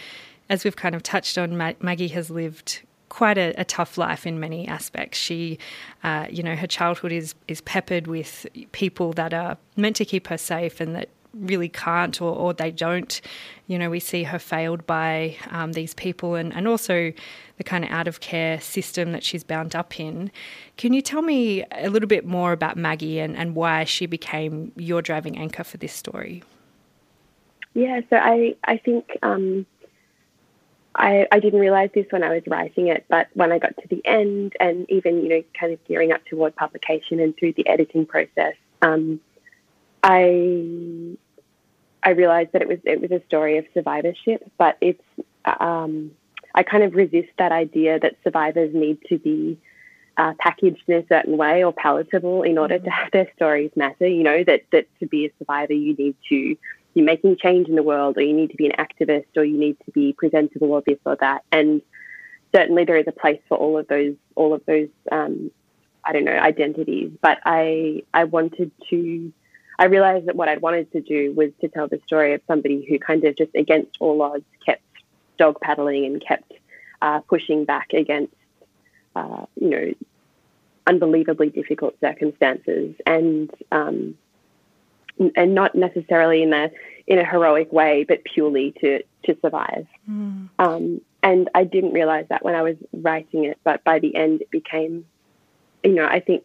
as 0.48 0.64
we've 0.64 0.76
kind 0.76 0.94
of 0.94 1.02
touched 1.02 1.38
on, 1.38 1.56
Maggie 1.56 2.08
has 2.08 2.30
lived 2.30 2.82
quite 3.08 3.38
a, 3.38 3.54
a, 3.60 3.64
tough 3.64 3.96
life 3.96 4.26
in 4.26 4.40
many 4.40 4.66
aspects. 4.66 5.18
She, 5.18 5.58
uh, 6.02 6.26
you 6.28 6.42
know, 6.42 6.56
her 6.56 6.66
childhood 6.66 7.12
is 7.12 7.34
is 7.46 7.60
peppered 7.60 8.06
with 8.08 8.46
people 8.72 9.12
that 9.12 9.32
are 9.32 9.56
meant 9.76 9.96
to 9.96 10.04
keep 10.04 10.26
her 10.26 10.38
safe 10.38 10.80
and 10.80 10.96
that 10.96 11.08
really 11.32 11.68
can't 11.68 12.20
or, 12.20 12.34
or 12.34 12.52
they 12.52 12.70
don't. 12.70 13.20
You 13.66 13.78
know, 13.78 13.90
we 13.90 14.00
see 14.00 14.24
her 14.24 14.38
failed 14.38 14.86
by 14.86 15.36
um, 15.50 15.72
these 15.72 15.94
people 15.94 16.34
and, 16.34 16.54
and 16.54 16.66
also 16.68 17.12
the 17.56 17.64
kind 17.64 17.84
of 17.84 17.90
out 17.90 18.08
of 18.08 18.20
care 18.20 18.60
system 18.60 19.12
that 19.12 19.22
she's 19.22 19.44
bound 19.44 19.74
up 19.74 19.98
in. 19.98 20.30
Can 20.76 20.92
you 20.92 21.02
tell 21.02 21.22
me 21.22 21.64
a 21.72 21.90
little 21.90 22.08
bit 22.08 22.24
more 22.24 22.52
about 22.52 22.76
Maggie 22.76 23.20
and, 23.20 23.36
and 23.36 23.54
why 23.54 23.84
she 23.84 24.06
became 24.06 24.72
your 24.76 25.02
driving 25.02 25.38
anchor 25.38 25.64
for 25.64 25.76
this 25.76 25.92
story? 25.92 26.42
Yeah, 27.74 28.00
so 28.08 28.16
I, 28.16 28.54
I 28.64 28.76
think 28.76 29.18
um, 29.22 29.66
I, 30.94 31.26
I 31.32 31.40
didn't 31.40 31.60
realize 31.60 31.90
this 31.94 32.06
when 32.10 32.22
I 32.22 32.32
was 32.32 32.42
writing 32.46 32.88
it, 32.88 33.04
but 33.08 33.28
when 33.34 33.50
I 33.50 33.58
got 33.58 33.76
to 33.78 33.88
the 33.88 34.04
end 34.04 34.54
and 34.60 34.88
even, 34.88 35.22
you 35.22 35.28
know, 35.28 35.42
kind 35.58 35.72
of 35.72 35.84
gearing 35.86 36.12
up 36.12 36.24
toward 36.26 36.54
publication 36.54 37.20
and 37.20 37.36
through 37.36 37.54
the 37.54 37.66
editing 37.66 38.06
process, 38.06 38.54
um, 38.80 39.20
I 40.02 41.16
I 42.02 42.10
realized 42.10 42.52
that 42.52 42.62
it 42.62 42.68
was 42.68 42.78
it 42.84 43.00
was 43.00 43.10
a 43.10 43.24
story 43.26 43.58
of 43.58 43.64
survivorship, 43.72 44.48
but 44.58 44.76
it's 44.80 45.02
um, 45.44 46.12
I 46.54 46.62
kind 46.62 46.84
of 46.84 46.94
resist 46.94 47.30
that 47.38 47.50
idea 47.50 47.98
that 47.98 48.16
survivors 48.22 48.74
need 48.74 48.98
to 49.08 49.18
be 49.18 49.58
uh, 50.16 50.34
packaged 50.38 50.82
in 50.86 50.98
a 50.98 51.06
certain 51.08 51.36
way 51.36 51.64
or 51.64 51.72
palatable 51.72 52.42
in 52.42 52.58
order 52.58 52.78
to 52.78 52.90
have 52.90 53.10
their 53.12 53.28
stories 53.34 53.70
matter. 53.74 54.06
You 54.06 54.22
know 54.22 54.44
that 54.44 54.62
that 54.72 54.86
to 55.00 55.06
be 55.06 55.26
a 55.26 55.32
survivor, 55.38 55.72
you 55.72 55.94
need 55.94 56.16
to 56.28 56.56
you're 56.94 57.04
making 57.04 57.36
change 57.36 57.68
in 57.68 57.74
the 57.74 57.82
world, 57.82 58.16
or 58.16 58.22
you 58.22 58.32
need 58.32 58.50
to 58.50 58.56
be 58.56 58.66
an 58.66 58.72
activist, 58.78 59.26
or 59.36 59.44
you 59.44 59.58
need 59.58 59.76
to 59.84 59.90
be 59.90 60.12
presentable, 60.12 60.72
or 60.72 60.82
this 60.86 60.98
or 61.04 61.16
that. 61.16 61.42
And 61.52 61.82
certainly, 62.54 62.84
there 62.84 62.96
is 62.96 63.06
a 63.08 63.12
place 63.12 63.40
for 63.48 63.58
all 63.58 63.78
of 63.78 63.86
those, 63.88 64.14
all 64.34 64.54
of 64.54 64.64
those, 64.66 64.88
um, 65.10 65.50
I 66.04 66.12
don't 66.12 66.24
know, 66.24 66.32
identities. 66.32 67.10
But 67.20 67.38
I, 67.44 68.04
I 68.12 68.24
wanted 68.24 68.70
to, 68.90 69.32
I 69.78 69.86
realized 69.86 70.26
that 70.26 70.36
what 70.36 70.48
I'd 70.48 70.62
wanted 70.62 70.92
to 70.92 71.00
do 71.00 71.32
was 71.32 71.50
to 71.60 71.68
tell 71.68 71.88
the 71.88 72.00
story 72.06 72.34
of 72.34 72.40
somebody 72.46 72.86
who 72.88 72.98
kind 72.98 73.24
of 73.24 73.36
just 73.36 73.54
against 73.54 73.96
all 74.00 74.22
odds 74.22 74.44
kept 74.64 74.82
dog 75.36 75.60
paddling 75.60 76.04
and 76.06 76.24
kept 76.24 76.52
uh, 77.02 77.20
pushing 77.20 77.64
back 77.64 77.92
against, 77.92 78.34
uh, 79.16 79.46
you 79.60 79.70
know, 79.70 79.92
unbelievably 80.86 81.50
difficult 81.50 81.94
circumstances 82.00 82.94
and 83.06 83.50
um, 83.72 84.16
and 85.36 85.54
not 85.54 85.74
necessarily 85.74 86.42
in 86.42 86.52
a 86.52 86.70
in 87.06 87.18
a 87.18 87.24
heroic 87.24 87.72
way, 87.72 88.04
but 88.06 88.24
purely 88.24 88.72
to 88.80 89.02
to 89.24 89.36
survive. 89.40 89.86
Mm. 90.08 90.48
Um, 90.58 91.00
and 91.22 91.48
I 91.54 91.64
didn't 91.64 91.92
realize 91.92 92.26
that 92.28 92.44
when 92.44 92.54
I 92.54 92.62
was 92.62 92.76
writing 92.92 93.44
it, 93.44 93.58
but 93.64 93.82
by 93.82 93.98
the 93.98 94.14
end, 94.14 94.42
it 94.42 94.50
became, 94.50 95.06
you 95.82 95.94
know, 95.94 96.06
I 96.06 96.20
think 96.20 96.44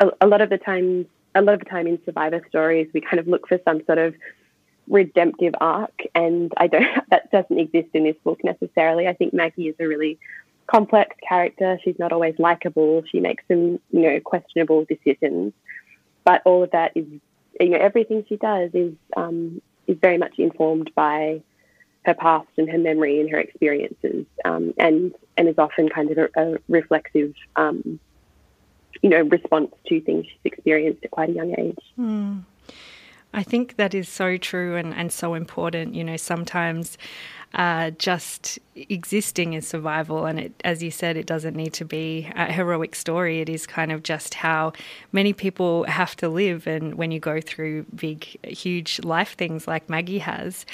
a, 0.00 0.10
a 0.20 0.26
lot 0.26 0.42
of 0.42 0.50
the 0.50 0.58
times, 0.58 1.06
a 1.34 1.40
lot 1.40 1.54
of 1.54 1.60
the 1.60 1.66
time 1.70 1.86
in 1.86 1.98
survivor 2.04 2.44
stories, 2.48 2.88
we 2.92 3.00
kind 3.00 3.18
of 3.18 3.26
look 3.26 3.48
for 3.48 3.58
some 3.64 3.82
sort 3.86 3.98
of 3.98 4.14
redemptive 4.88 5.54
arc, 5.60 6.02
and 6.14 6.52
I 6.56 6.66
don't 6.66 6.86
that 7.10 7.30
doesn't 7.30 7.58
exist 7.58 7.88
in 7.94 8.04
this 8.04 8.16
book 8.24 8.44
necessarily. 8.44 9.08
I 9.08 9.14
think 9.14 9.32
Maggie 9.32 9.68
is 9.68 9.76
a 9.80 9.86
really 9.86 10.18
complex 10.66 11.16
character. 11.26 11.78
She's 11.82 11.98
not 11.98 12.12
always 12.12 12.34
likable. 12.38 13.02
She 13.10 13.20
makes 13.20 13.44
some, 13.48 13.80
you 13.90 14.02
know, 14.02 14.20
questionable 14.20 14.84
decisions, 14.84 15.52
but 16.24 16.42
all 16.44 16.62
of 16.62 16.70
that 16.72 16.92
is, 16.94 17.06
you 17.62 17.70
know, 17.70 17.78
everything 17.78 18.24
she 18.28 18.36
does 18.36 18.70
is 18.74 18.94
um, 19.16 19.60
is 19.86 19.96
very 20.00 20.18
much 20.18 20.38
informed 20.38 20.90
by 20.94 21.42
her 22.04 22.14
past 22.14 22.48
and 22.56 22.68
her 22.68 22.78
memory 22.78 23.20
and 23.20 23.30
her 23.30 23.38
experiences, 23.38 24.26
um, 24.44 24.74
and 24.78 25.14
and 25.36 25.48
is 25.48 25.58
often 25.58 25.88
kind 25.88 26.10
of 26.10 26.18
a, 26.18 26.28
a 26.36 26.58
reflexive, 26.68 27.34
um, 27.56 28.00
you 29.02 29.08
know, 29.08 29.22
response 29.22 29.72
to 29.86 30.00
things 30.00 30.26
she's 30.26 30.52
experienced 30.52 31.04
at 31.04 31.10
quite 31.10 31.30
a 31.30 31.32
young 31.32 31.54
age. 31.58 31.78
Mm. 31.98 32.44
I 33.34 33.42
think 33.42 33.76
that 33.76 33.94
is 33.94 34.10
so 34.10 34.36
true 34.36 34.76
and, 34.76 34.92
and 34.92 35.10
so 35.10 35.34
important. 35.34 35.94
You 35.94 36.04
know, 36.04 36.16
sometimes 36.18 36.98
uh, 37.54 37.90
just 37.90 38.58
existing 38.74 39.52
is 39.52 39.66
survival. 39.66 40.26
And 40.26 40.38
it, 40.38 40.52
as 40.64 40.82
you 40.82 40.90
said, 40.90 41.16
it 41.16 41.26
doesn't 41.26 41.54
need 41.54 41.72
to 41.74 41.84
be 41.84 42.30
a 42.34 42.52
heroic 42.52 42.94
story. 42.94 43.40
It 43.40 43.48
is 43.48 43.66
kind 43.66 43.92
of 43.92 44.02
just 44.02 44.34
how 44.34 44.72
many 45.12 45.32
people 45.32 45.84
have 45.84 46.16
to 46.16 46.28
live. 46.28 46.66
And 46.66 46.94
when 46.94 47.10
you 47.10 47.20
go 47.20 47.40
through 47.40 47.84
big, 47.94 48.24
huge 48.46 49.00
life 49.04 49.34
things 49.36 49.68
like 49.68 49.88
Maggie 49.88 50.18
has, 50.18 50.64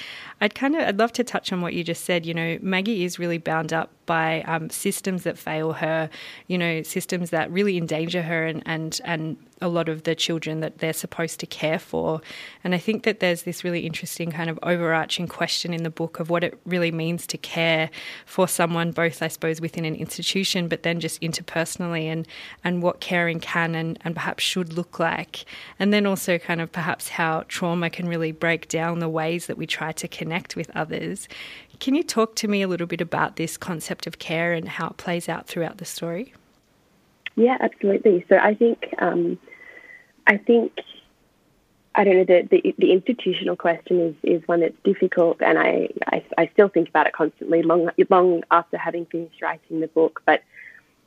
I'd 0.41 0.55
kind 0.55 0.77
of, 0.77 0.83
I'd 0.83 0.99
love 0.99 1.13
to 1.13 1.25
touch 1.25 1.53
on 1.53 1.61
what 1.61 1.75
you 1.75 1.83
just 1.83 2.05
said. 2.05 2.27
You 2.27 2.35
know, 2.35 2.59
Maggie 2.63 3.05
is 3.05 3.19
really 3.19 3.39
bound 3.39 3.73
up 3.73 3.91
by 4.09 4.41
um, 4.43 4.71
systems 4.71 5.23
that 5.25 5.37
fail 5.39 5.75
her, 5.75 6.09
you 6.47 6.57
know, 6.57 6.83
systems 6.83 7.29
that 7.29 7.51
really 7.53 7.77
endanger 7.77 8.23
her 8.23 8.47
and, 8.47 8.63
and, 8.65 9.01
and 9.05 9.37
a 9.61 9.69
lot 9.69 9.89
of 9.89 10.05
the 10.05 10.15
children 10.15 10.61
that 10.61 10.79
they're 10.79 10.93
supposed 10.93 11.39
to 11.41 11.47
care 11.47 11.79
for. 11.79 12.23
And 12.65 12.75
I 12.75 12.79
think 12.79 13.03
that 13.03 13.21
there's 13.21 13.43
this 13.43 13.65
really 13.65 13.85
interesting 13.87 14.31
kind 14.33 14.49
of 14.49 14.59
overarching 14.63 15.29
question 15.29 15.75
in 15.75 15.83
the 15.83 15.91
book 15.91 16.21
of 16.21 16.31
what 16.31 16.43
it 16.43 16.59
really 16.65 16.91
means 16.91 17.27
to 17.27 17.37
care 17.37 17.91
for 18.25 18.49
someone, 18.49 18.93
both, 18.93 19.23
I 19.23 19.29
suppose, 19.29 19.61
within 19.61 19.85
an 19.85 19.95
institution, 19.95 20.69
but 20.69 20.85
then 20.85 21.01
just 21.01 21.21
interpersonally 21.21 22.05
and, 22.05 22.27
and 22.65 22.83
what 22.83 23.01
caring 23.01 23.41
can 23.41 23.75
and, 23.75 23.99
and 24.05 24.15
perhaps 24.15 24.43
should 24.43 24.73
look 24.73 24.99
like. 24.99 25.45
And 25.79 25.93
then 25.93 26.07
also, 26.07 26.39
kind 26.39 26.61
of 26.63 26.73
perhaps 26.73 27.09
how 27.09 27.45
trauma 27.49 27.91
can 27.91 28.09
really 28.09 28.33
break 28.33 28.69
down 28.69 29.01
the 29.01 29.09
ways 29.09 29.47
that 29.49 29.59
we 29.59 29.67
try 29.67 29.93
to 29.93 30.09
connect 30.09 30.57
with 30.57 30.71
others. 30.75 31.29
Can 31.81 31.95
you 31.95 32.03
talk 32.03 32.35
to 32.37 32.49
me 32.49 32.63
a 32.63 32.69
little 32.69 32.87
bit 32.87 33.01
about 33.01 33.37
this 33.37 33.57
concept 33.57 34.07
of 34.07 34.19
care 34.19 34.53
and 34.53 34.69
how 34.69 34.89
it 34.89 34.97
plays 34.97 35.29
out 35.29 35.47
throughout 35.47 35.79
the 35.79 35.85
story? 35.85 36.35
Yeah, 37.37 37.57
absolutely. 37.61 38.25
So 38.29 38.37
I 38.37 38.55
think 38.55 38.95
um, 38.99 39.39
I 40.27 40.39
think 40.39 40.73
I 41.95 42.05
don't 42.05 42.17
know 42.17 42.25
the, 42.25 42.49
the, 42.51 42.75
the 42.79 42.93
institutional 42.93 43.57
question 43.57 44.01
is 44.01 44.15
is 44.23 44.49
one 44.49 44.61
that's 44.61 44.77
difficult, 44.85 45.41
and 45.41 45.59
I, 45.59 45.89
I, 46.07 46.25
I 46.37 46.47
still 46.53 46.69
think 46.69 46.89
about 46.89 47.07
it 47.07 47.13
constantly, 47.13 47.63
long 47.63 47.91
long 48.11 48.43
after 48.51 48.77
having 48.77 49.07
finished 49.07 49.41
writing 49.41 49.81
the 49.81 49.89
book. 49.89 50.23
But 50.27 50.43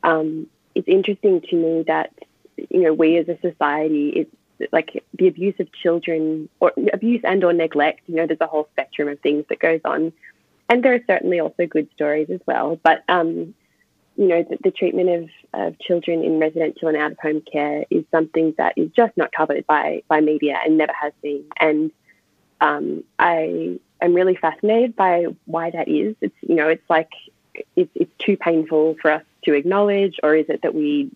um, 0.02 0.46
it's 0.74 0.88
interesting 0.88 1.42
to 1.50 1.56
me 1.56 1.84
that 1.86 2.12
you 2.56 2.80
know 2.80 2.94
we 2.94 3.18
as 3.18 3.28
a 3.28 3.38
society 3.40 4.08
is 4.08 4.26
like 4.70 5.02
the 5.18 5.28
abuse 5.28 5.58
of 5.60 5.72
children 5.72 6.48
or 6.60 6.72
abuse 6.92 7.20
and 7.24 7.44
or 7.44 7.52
neglect. 7.52 8.00
You 8.06 8.16
know, 8.16 8.26
there's 8.26 8.40
a 8.40 8.46
whole 8.46 8.68
spectrum 8.72 9.08
of 9.08 9.20
things 9.20 9.44
that 9.48 9.58
goes 9.58 9.80
on, 9.84 10.12
and 10.68 10.82
there 10.82 10.94
are 10.94 11.00
certainly 11.06 11.40
also 11.40 11.66
good 11.66 11.88
stories 11.94 12.30
as 12.30 12.40
well. 12.46 12.78
But 12.82 13.04
um, 13.08 13.54
you 14.16 14.28
know, 14.28 14.42
the, 14.42 14.58
the 14.62 14.70
treatment 14.70 15.08
of, 15.08 15.30
of 15.54 15.78
children 15.78 16.22
in 16.22 16.38
residential 16.38 16.88
and 16.88 16.96
out 16.96 17.12
of 17.12 17.18
home 17.18 17.42
care 17.50 17.84
is 17.90 18.04
something 18.10 18.54
that 18.58 18.74
is 18.76 18.90
just 18.94 19.16
not 19.16 19.32
covered 19.32 19.66
by, 19.66 20.02
by 20.08 20.20
media 20.20 20.58
and 20.64 20.76
never 20.76 20.92
has 20.92 21.12
been. 21.22 21.44
And 21.58 21.90
um, 22.60 23.04
I 23.18 23.78
am 24.00 24.14
really 24.14 24.36
fascinated 24.36 24.94
by 24.94 25.26
why 25.46 25.70
that 25.70 25.88
is. 25.88 26.14
It's, 26.20 26.34
you 26.42 26.54
know, 26.54 26.68
it's 26.68 26.88
like 26.88 27.10
it's, 27.76 27.90
it's 27.94 28.12
too 28.18 28.36
painful 28.36 28.96
for 29.00 29.10
us 29.10 29.22
to 29.44 29.54
acknowledge, 29.54 30.20
or 30.22 30.34
is 30.34 30.46
it 30.48 30.62
that 30.62 30.74
we 30.74 31.10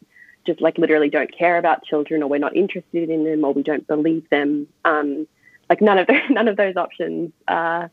just 0.47 0.61
like 0.61 0.79
literally 0.79 1.11
don't 1.11 1.33
care 1.37 1.59
about 1.59 1.85
children, 1.85 2.23
or 2.23 2.29
we're 2.29 2.38
not 2.38 2.57
interested 2.57 3.11
in 3.11 3.25
them, 3.25 3.45
or 3.45 3.53
we 3.53 3.62
don't 3.62 3.87
believe 3.87 4.29
them? 4.31 4.67
Um, 4.85 5.26
like 5.69 5.81
none 5.81 5.99
of 5.99 6.07
those, 6.07 6.23
none 6.31 6.49
of 6.49 6.57
those 6.57 6.76
options 6.76 7.33
uh, 7.47 7.88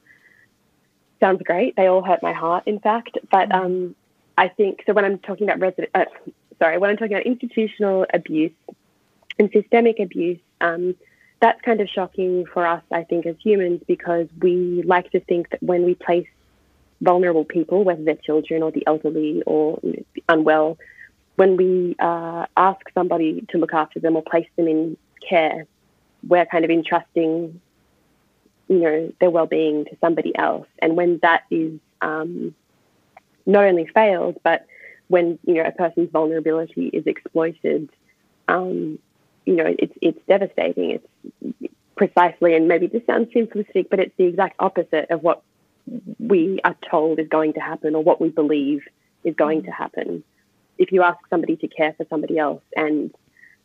sounds 1.24 1.42
great. 1.44 1.76
They 1.78 1.88
all 1.88 2.04
hurt 2.04 2.22
my 2.22 2.34
heart, 2.34 2.64
in 2.66 2.80
fact. 2.80 3.18
But 3.32 3.50
mm. 3.50 3.56
um, 3.56 3.96
I 4.38 4.48
think 4.50 4.84
so 4.86 4.94
when 4.94 5.06
I'm 5.06 5.20
talking 5.20 5.48
about 5.48 5.60
resident, 5.60 5.92
uh, 5.96 6.06
sorry, 6.60 6.78
when 6.78 6.90
I'm 6.90 6.98
talking 6.98 7.14
about 7.14 7.26
institutional 7.26 8.06
abuse 8.14 8.58
and 9.40 9.50
systemic 9.52 10.00
abuse, 10.00 10.40
um, 10.60 10.96
that's 11.40 11.62
kind 11.62 11.82
of 11.82 11.88
shocking 11.90 12.46
for 12.54 12.66
us, 12.66 12.84
I 12.92 13.04
think, 13.04 13.26
as 13.26 13.36
humans, 13.44 13.82
because 13.88 14.28
we 14.40 14.84
like 14.86 15.12
to 15.12 15.20
think 15.20 15.50
that 15.52 15.62
when 15.62 15.84
we 15.84 15.96
place 15.96 16.28
vulnerable 17.02 17.46
people, 17.46 17.84
whether 17.84 18.04
they're 18.04 18.16
children 18.16 18.64
or 18.64 18.72
the 18.72 18.86
elderly 18.88 19.44
or 19.46 19.80
unwell, 20.30 20.78
when 21.36 21.58
we 21.58 21.96
uh, 22.00 22.46
ask 22.56 22.82
somebody 22.94 23.46
to 23.50 23.58
look 23.58 23.74
after 23.74 24.00
them 24.00 24.16
or 24.16 24.24
place 24.24 24.48
them 24.56 24.68
in 24.68 24.98
care, 25.28 25.66
we're 26.28 26.46
kind 26.46 26.64
of 26.64 26.72
entrusting, 26.72 27.60
you 28.68 28.80
know, 28.80 29.14
their 29.20 29.30
well-being 29.30 29.86
to 29.86 29.98
somebody 30.00 30.36
else. 30.38 30.68
And 30.80 30.96
when 30.96 31.20
that 31.22 31.44
is 31.52 31.80
um, 32.02 32.56
not 33.46 33.66
only 33.66 33.86
fails, 33.88 34.36
but 34.44 34.66
when 35.08 35.38
you 35.46 35.56
know 35.56 35.66
a 35.66 35.72
person's 35.72 36.10
vulnerability 36.12 36.88
is 36.88 37.06
exploited, 37.06 37.90
um, 38.48 39.00
you 39.46 39.56
know 39.56 39.74
it's 39.78 39.94
it's 40.02 40.20
devastating. 40.28 40.92
It's 40.92 41.70
precisely, 41.96 42.56
and 42.56 42.68
maybe 42.68 42.88
this 42.88 43.06
sounds 43.06 43.30
simplistic, 43.34 43.90
but 43.90 44.00
it's 44.00 44.16
the 44.18 44.26
exact 44.26 44.56
opposite 44.60 45.12
of 45.12 45.22
what 45.22 45.44
we 46.20 46.60
are 46.64 46.76
told 46.90 47.20
is 47.20 47.28
going 47.28 47.54
to 47.54 47.60
happen 47.60 47.96
or 47.96 48.04
what 48.04 48.22
we 48.22 48.30
believe 48.30 48.84
is 49.24 49.36
going 49.36 49.64
to 49.64 49.72
happen. 49.72 50.24
If 50.78 50.92
you 50.92 51.04
ask 51.04 51.20
somebody 51.30 51.56
to 51.58 51.68
care 51.68 51.94
for 51.94 52.06
somebody 52.10 52.38
else 52.38 52.64
and 52.76 53.14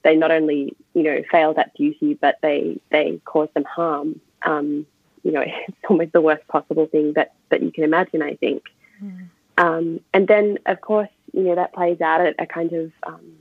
they 0.02 0.16
not 0.16 0.30
only 0.30 0.76
you 0.94 1.02
know 1.02 1.22
fail 1.30 1.54
that 1.54 1.74
duty, 1.74 2.14
but 2.14 2.36
they 2.42 2.80
they 2.90 3.20
cause 3.24 3.48
them 3.54 3.64
harm. 3.64 4.20
Um, 4.42 4.86
you 5.22 5.32
know, 5.32 5.42
it's 5.68 5.76
almost 5.88 6.12
the 6.12 6.20
worst 6.20 6.46
possible 6.48 6.86
thing 6.86 7.12
that 7.14 7.34
that 7.50 7.62
you 7.62 7.72
can 7.72 7.84
imagine. 7.84 8.22
I 8.22 8.34
think. 8.34 8.62
Mm. 9.02 9.28
Um, 9.58 10.00
and 10.14 10.28
then, 10.28 10.58
of 10.66 10.80
course, 10.80 11.08
you 11.32 11.42
know, 11.42 11.56
that 11.56 11.74
plays 11.74 12.00
out 12.00 12.20
at 12.20 12.36
a 12.38 12.46
kind 12.46 12.72
of 12.72 12.92
um, 13.04 13.38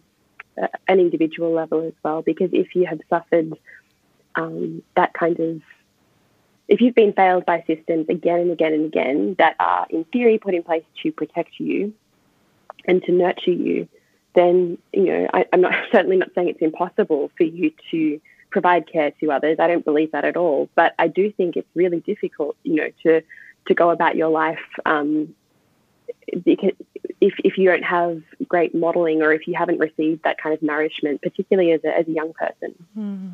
an 0.87 0.99
individual 0.99 1.53
level 1.53 1.81
as 1.85 1.93
well, 2.03 2.21
because 2.21 2.49
if 2.53 2.75
you 2.75 2.85
have 2.87 2.99
suffered 3.09 3.53
um, 4.35 4.81
that 4.95 5.13
kind 5.13 5.39
of, 5.39 5.61
if 6.67 6.81
you've 6.81 6.95
been 6.95 7.13
failed 7.13 7.45
by 7.45 7.63
systems 7.67 8.09
again 8.09 8.39
and 8.39 8.51
again 8.51 8.73
and 8.73 8.85
again 8.85 9.35
that 9.37 9.55
are 9.59 9.85
in 9.89 10.03
theory 10.05 10.37
put 10.37 10.55
in 10.55 10.63
place 10.63 10.83
to 11.03 11.11
protect 11.11 11.59
you 11.59 11.93
and 12.85 13.03
to 13.03 13.11
nurture 13.11 13.51
you, 13.51 13.87
then, 14.35 14.77
you 14.93 15.05
know, 15.05 15.27
I, 15.33 15.45
I'm 15.53 15.61
not 15.61 15.73
certainly 15.91 16.17
not 16.17 16.29
saying 16.33 16.49
it's 16.49 16.61
impossible 16.61 17.31
for 17.37 17.43
you 17.43 17.71
to 17.91 18.19
provide 18.57 18.91
care 18.91 19.11
to 19.19 19.31
others. 19.31 19.57
I 19.59 19.67
don't 19.67 19.85
believe 19.85 20.13
that 20.13 20.25
at 20.25 20.35
all. 20.35 20.67
But 20.73 20.95
I 20.97 21.07
do 21.07 21.31
think 21.31 21.57
it's 21.57 21.69
really 21.75 21.99
difficult, 21.99 22.57
you 22.63 22.75
know, 22.75 22.89
to 23.03 23.21
to 23.67 23.73
go 23.75 23.91
about 23.91 24.15
your 24.15 24.29
life 24.29 24.65
um, 24.85 25.35
because 26.43 26.71
if, 27.19 27.33
if 27.43 27.57
you 27.57 27.69
don't 27.69 27.83
have 27.83 28.23
great 28.47 28.73
modeling 28.73 29.21
or 29.21 29.33
if 29.33 29.45
you 29.45 29.55
haven't 29.55 29.79
received 29.79 30.23
that 30.23 30.37
kind 30.41 30.55
of 30.55 30.61
nourishment, 30.63 31.21
particularly 31.21 31.73
as 31.73 31.83
a, 31.83 31.89
as 31.99 32.07
a 32.07 32.11
young 32.11 32.31
person. 32.33 32.73
Mm. 32.97 33.31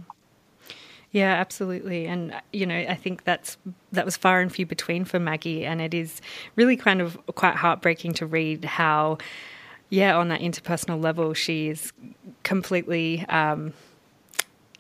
Yeah, 1.12 1.34
absolutely. 1.34 2.08
And 2.08 2.34
you 2.52 2.66
know, 2.66 2.76
I 2.76 2.96
think 2.96 3.24
that's 3.24 3.58
that 3.94 4.04
was 4.04 4.18
far 4.18 4.42
and 4.42 4.52
few 4.52 4.66
between 4.66 5.06
for 5.06 5.20
Maggie, 5.20 5.64
and 5.64 5.80
it 5.80 5.94
is 5.94 6.20
really 6.56 6.76
kind 6.76 7.00
of 7.00 7.18
quite 7.36 7.56
heartbreaking 7.56 8.14
to 8.16 8.26
read 8.26 8.66
how, 8.66 9.20
yeah, 9.90 10.18
on 10.18 10.30
that 10.30 10.42
interpersonal 10.42 11.02
level, 11.02 11.34
she's 11.34 11.94
completely. 12.44 13.26
Um, 13.30 13.74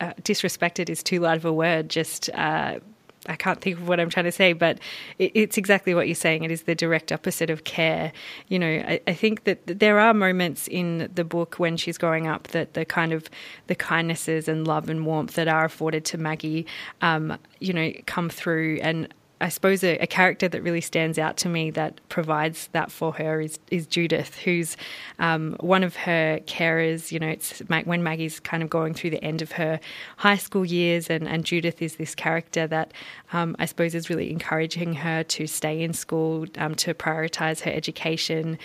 uh, 0.03 0.13
disrespected 0.21 0.89
is 0.89 1.01
too 1.01 1.19
loud 1.19 1.37
of 1.37 1.45
a 1.45 1.53
word. 1.53 1.89
Just 1.89 2.29
uh, 2.33 2.79
I 3.25 3.35
can't 3.35 3.61
think 3.61 3.79
of 3.79 3.87
what 3.87 3.99
I'm 3.99 4.09
trying 4.09 4.25
to 4.25 4.31
say, 4.31 4.53
but 4.53 4.79
it, 5.17 5.31
it's 5.33 5.57
exactly 5.57 5.93
what 5.93 6.07
you're 6.07 6.15
saying. 6.15 6.43
It 6.43 6.51
is 6.51 6.63
the 6.63 6.75
direct 6.75 7.11
opposite 7.11 7.49
of 7.49 7.63
care. 7.63 8.11
You 8.49 8.59
know, 8.59 8.67
I, 8.67 8.99
I, 9.07 9.13
think 9.13 9.45
that 9.45 9.65
there 9.65 9.99
are 9.99 10.13
moments 10.13 10.67
in 10.67 11.09
the 11.13 11.23
book 11.23 11.55
when 11.55 11.77
she's 11.77 11.97
growing 11.97 12.27
up 12.27 12.49
that 12.49 12.73
the 12.73 12.83
kind 12.83 13.13
of 13.13 13.29
the 13.67 13.75
kindnesses 13.75 14.47
and 14.47 14.67
love 14.67 14.89
and 14.89 15.05
warmth 15.05 15.35
that 15.35 15.47
are 15.47 15.63
afforded 15.63 16.03
to 16.05 16.17
Maggie, 16.17 16.65
um, 17.01 17.37
you 17.59 17.71
know, 17.71 17.93
come 18.05 18.29
through 18.29 18.79
and 18.81 19.13
I 19.41 19.49
suppose 19.49 19.83
a, 19.83 19.97
a, 19.97 20.07
character 20.07 20.47
that 20.47 20.61
really 20.61 20.79
stands 20.79 21.19
out 21.19 21.37
to 21.37 21.49
me 21.49 21.69
that 21.71 21.99
provides 22.07 22.69
that 22.71 22.91
for 22.91 23.11
her 23.13 23.41
is, 23.41 23.59
is 23.71 23.85
Judith, 23.85 24.37
who's 24.37 24.77
um, 25.19 25.57
one 25.59 25.83
of 25.83 25.95
her 25.97 26.39
carers. 26.45 27.11
You 27.11 27.19
know, 27.19 27.27
it's 27.27 27.59
when 27.59 28.03
Maggie's 28.03 28.39
kind 28.39 28.63
of 28.63 28.69
going 28.69 28.93
through 28.93 29.09
the 29.09 29.23
end 29.23 29.41
of 29.41 29.53
her 29.53 29.79
high 30.17 30.37
school 30.37 30.63
years, 30.63 31.09
and, 31.09 31.27
and 31.27 31.43
Judith 31.43 31.81
is 31.81 31.95
this 31.97 32.15
character 32.15 32.67
that 32.67 32.93
um, 33.33 33.55
I 33.59 33.65
suppose 33.65 33.95
is 33.95 34.09
really 34.09 34.31
encouraging 34.31 34.93
her 34.93 35.23
to 35.23 35.47
stay 35.47 35.81
in 35.81 35.93
school, 35.93 36.45
um, 36.57 36.75
to 36.75 36.93
prioritise 36.93 37.61
her 37.61 37.71
education. 37.71 38.57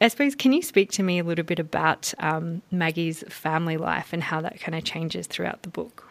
I 0.00 0.08
suppose, 0.08 0.34
can 0.34 0.52
you 0.52 0.62
speak 0.62 0.92
to 0.92 1.02
me 1.02 1.18
a 1.18 1.24
little 1.24 1.44
bit 1.44 1.58
about 1.58 2.14
um, 2.18 2.62
Maggie's 2.70 3.24
family 3.28 3.76
life 3.76 4.12
and 4.12 4.22
how 4.22 4.40
that 4.42 4.60
kind 4.60 4.74
of 4.74 4.84
changes 4.84 5.26
throughout 5.26 5.62
the 5.62 5.68
book? 5.68 6.06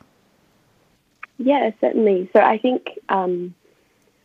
Yeah, 1.37 1.71
certainly. 1.79 2.29
So 2.33 2.41
I 2.41 2.57
think 2.57 2.99
um, 3.07 3.55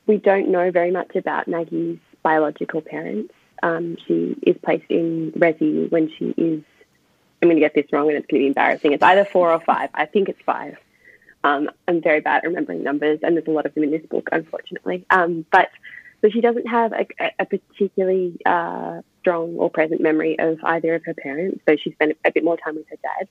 we 0.07 0.19
don't 0.19 0.49
know 0.49 0.71
very 0.71 0.91
much 0.91 1.17
about 1.17 1.49
Maggie's 1.49 1.99
biological 2.23 2.81
parents. 2.81 3.33
Um, 3.63 3.97
she 4.07 4.37
is 4.43 4.57
placed 4.63 4.91
in 4.91 5.33
Resi 5.33 5.91
when 5.91 6.11
she 6.19 6.27
is, 6.37 6.63
I'm 7.41 7.49
going 7.49 7.57
to 7.57 7.61
get 7.61 7.75
this 7.75 7.87
wrong 7.93 8.09
and 8.09 8.19
it's 8.19 8.27
going 8.27 8.41
to 8.41 8.45
be 8.45 8.49
embarrassing. 8.49 8.93
It's 8.93 9.03
either 9.03 9.25
four 9.25 9.53
or 9.53 9.61
five. 9.61 9.91
I 9.95 10.07
think 10.07 10.29
it's 10.29 10.41
five. 10.45 10.77
Um, 11.43 11.71
I'm 11.87 12.01
very 12.03 12.21
bad 12.21 12.39
at 12.39 12.49
remembering 12.49 12.83
numbers, 12.83 13.21
and 13.23 13.37
there's 13.37 13.47
a 13.47 13.51
lot 13.51 13.67
of 13.67 13.75
them 13.75 13.85
in 13.85 13.91
this 13.91 14.05
book, 14.07 14.31
unfortunately. 14.33 15.05
Um, 15.11 15.45
but 15.53 15.69
so 16.23 16.31
she 16.31 16.41
doesn't 16.41 16.67
have 16.67 16.93
a, 16.93 17.07
a 17.39 17.45
particularly 17.45 18.39
uh, 18.47 19.03
strong 19.21 19.57
or 19.57 19.69
present 19.69 20.01
memory 20.01 20.39
of 20.39 20.59
either 20.65 20.95
of 20.95 21.05
her 21.05 21.13
parents. 21.13 21.61
So 21.69 21.77
she 21.77 21.93
spent 21.93 22.17
a 22.25 22.33
bit 22.33 22.45
more 22.45 22.57
time 22.57 22.77
with 22.77 22.89
her 22.89 22.97
dad. 23.03 23.29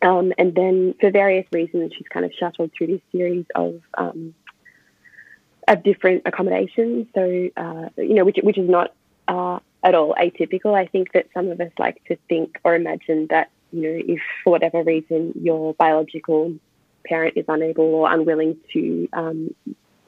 Um, 0.00 0.32
and 0.38 0.54
then, 0.54 0.94
for 1.00 1.10
various 1.10 1.46
reasons, 1.52 1.92
she's 1.96 2.08
kind 2.08 2.24
of 2.24 2.32
shuttled 2.38 2.70
through 2.76 2.86
this 2.88 3.00
series 3.12 3.44
of 3.54 3.82
um, 3.96 4.34
of 5.68 5.82
different 5.82 6.22
accommodations. 6.26 7.06
So, 7.14 7.50
uh, 7.56 7.88
you 7.96 8.14
know, 8.14 8.24
which, 8.24 8.38
which 8.42 8.58
is 8.58 8.68
not 8.68 8.94
uh, 9.28 9.58
at 9.82 9.94
all 9.94 10.14
atypical. 10.14 10.74
I 10.74 10.86
think 10.86 11.12
that 11.12 11.26
some 11.34 11.48
of 11.48 11.60
us 11.60 11.72
like 11.78 12.02
to 12.04 12.16
think 12.28 12.58
or 12.64 12.74
imagine 12.74 13.26
that, 13.30 13.50
you 13.72 13.82
know, 13.82 14.02
if 14.14 14.20
for 14.42 14.50
whatever 14.50 14.82
reason 14.82 15.32
your 15.40 15.74
biological 15.74 16.54
parent 17.04 17.36
is 17.36 17.44
unable 17.48 17.84
or 17.84 18.12
unwilling 18.12 18.56
to 18.72 19.08
um, 19.12 19.54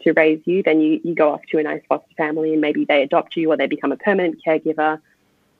to 0.05 0.13
raise 0.13 0.41
you, 0.45 0.63
then 0.63 0.81
you, 0.81 1.01
you 1.03 1.15
go 1.15 1.33
off 1.33 1.43
to 1.51 1.59
a 1.59 1.63
nice 1.63 1.83
foster 1.89 2.15
family 2.17 2.53
and 2.53 2.61
maybe 2.61 2.85
they 2.85 3.03
adopt 3.03 3.37
you 3.37 3.51
or 3.51 3.57
they 3.57 3.67
become 3.67 3.91
a 3.91 3.97
permanent 3.97 4.41
caregiver. 4.47 5.01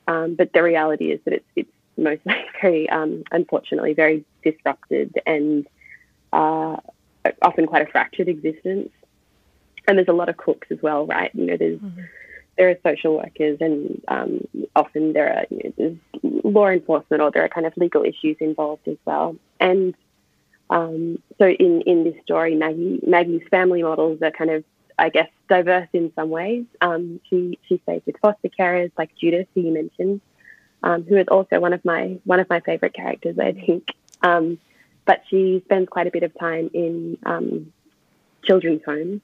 Um, 0.07 0.37
but 0.37 0.53
the 0.53 0.63
reality 0.63 1.11
is 1.11 1.21
that 1.25 1.35
it's, 1.35 1.47
it's 1.57 1.73
mostly 1.97 2.35
very, 2.63 2.89
um, 2.89 3.25
unfortunately, 3.33 3.95
very 3.95 4.25
disrupted 4.45 5.19
and 5.27 5.67
uh, 6.33 6.77
often 7.43 7.67
quite 7.67 7.83
a 7.83 7.91
fractured 7.91 8.29
existence 8.29 8.91
and 9.89 9.97
there's 9.97 10.09
a 10.09 10.13
lot 10.13 10.29
of 10.29 10.37
cooks 10.37 10.69
as 10.71 10.79
well, 10.83 11.07
right? 11.07 11.31
You 11.35 11.47
know, 11.47 11.57
there's 11.57 11.81
mm-hmm. 11.81 12.03
there 12.57 12.69
are 12.69 12.77
social 12.85 13.17
workers, 13.17 13.57
and 13.61 14.01
um, 14.07 14.47
often 14.77 15.15
there 15.15 15.33
are 15.33 15.47
you 15.51 15.61
know, 15.65 15.73
there's 15.77 16.45
law 16.45 16.69
enforcement 16.69 17.23
or 17.23 17.31
there 17.31 17.43
are 17.43 17.49
kind 17.49 17.67
of 17.67 17.77
legal 17.77 18.05
issues 18.05 18.37
involved 18.39 18.87
as 18.87 18.99
well. 19.07 19.35
And 19.59 19.95
um, 20.71 21.21
so 21.39 21.49
in 21.49 21.81
in 21.87 22.05
this 22.05 22.15
story, 22.23 22.55
Maggie 22.55 23.01
Maggie's 23.05 23.49
family 23.51 23.83
models 23.83 24.21
are 24.23 24.31
kind 24.31 24.51
of 24.51 24.65
I 24.99 25.09
guess 25.09 25.31
diverse 25.49 25.89
in 25.95 26.13
some 26.15 26.29
ways. 26.29 26.67
Um, 26.83 27.21
she 27.31 27.59
she 27.67 27.81
stays 27.85 28.03
with 28.05 28.17
foster 28.21 28.51
carers 28.51 28.93
like 28.99 29.17
Judith, 29.17 29.49
who 29.55 29.63
you 29.63 29.73
mentioned, 29.73 30.21
um, 30.83 31.05
who 31.05 31.17
is 31.17 31.29
also 31.29 31.61
one 31.61 31.73
of 31.73 31.83
my 31.83 32.19
one 32.25 32.41
of 32.41 32.51
my 32.51 32.61
favorite 32.61 32.93
characters, 32.93 33.39
I 33.39 33.53
think. 33.53 33.89
Um, 34.23 34.59
but 35.07 35.23
she 35.31 35.63
spends 35.65 35.89
quite 35.89 36.07
a 36.07 36.11
bit 36.11 36.25
of 36.25 36.39
time 36.39 36.69
in 36.75 37.17
um, 37.25 37.73
children's 38.45 38.83
homes 38.85 39.23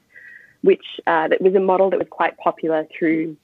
which 0.64 0.84
uh, 1.06 1.28
that 1.28 1.42
was 1.42 1.54
a 1.54 1.60
model 1.60 1.90
that 1.90 1.98
was 1.98 2.08
quite 2.08 2.38
popular 2.38 2.86
through 2.98 3.36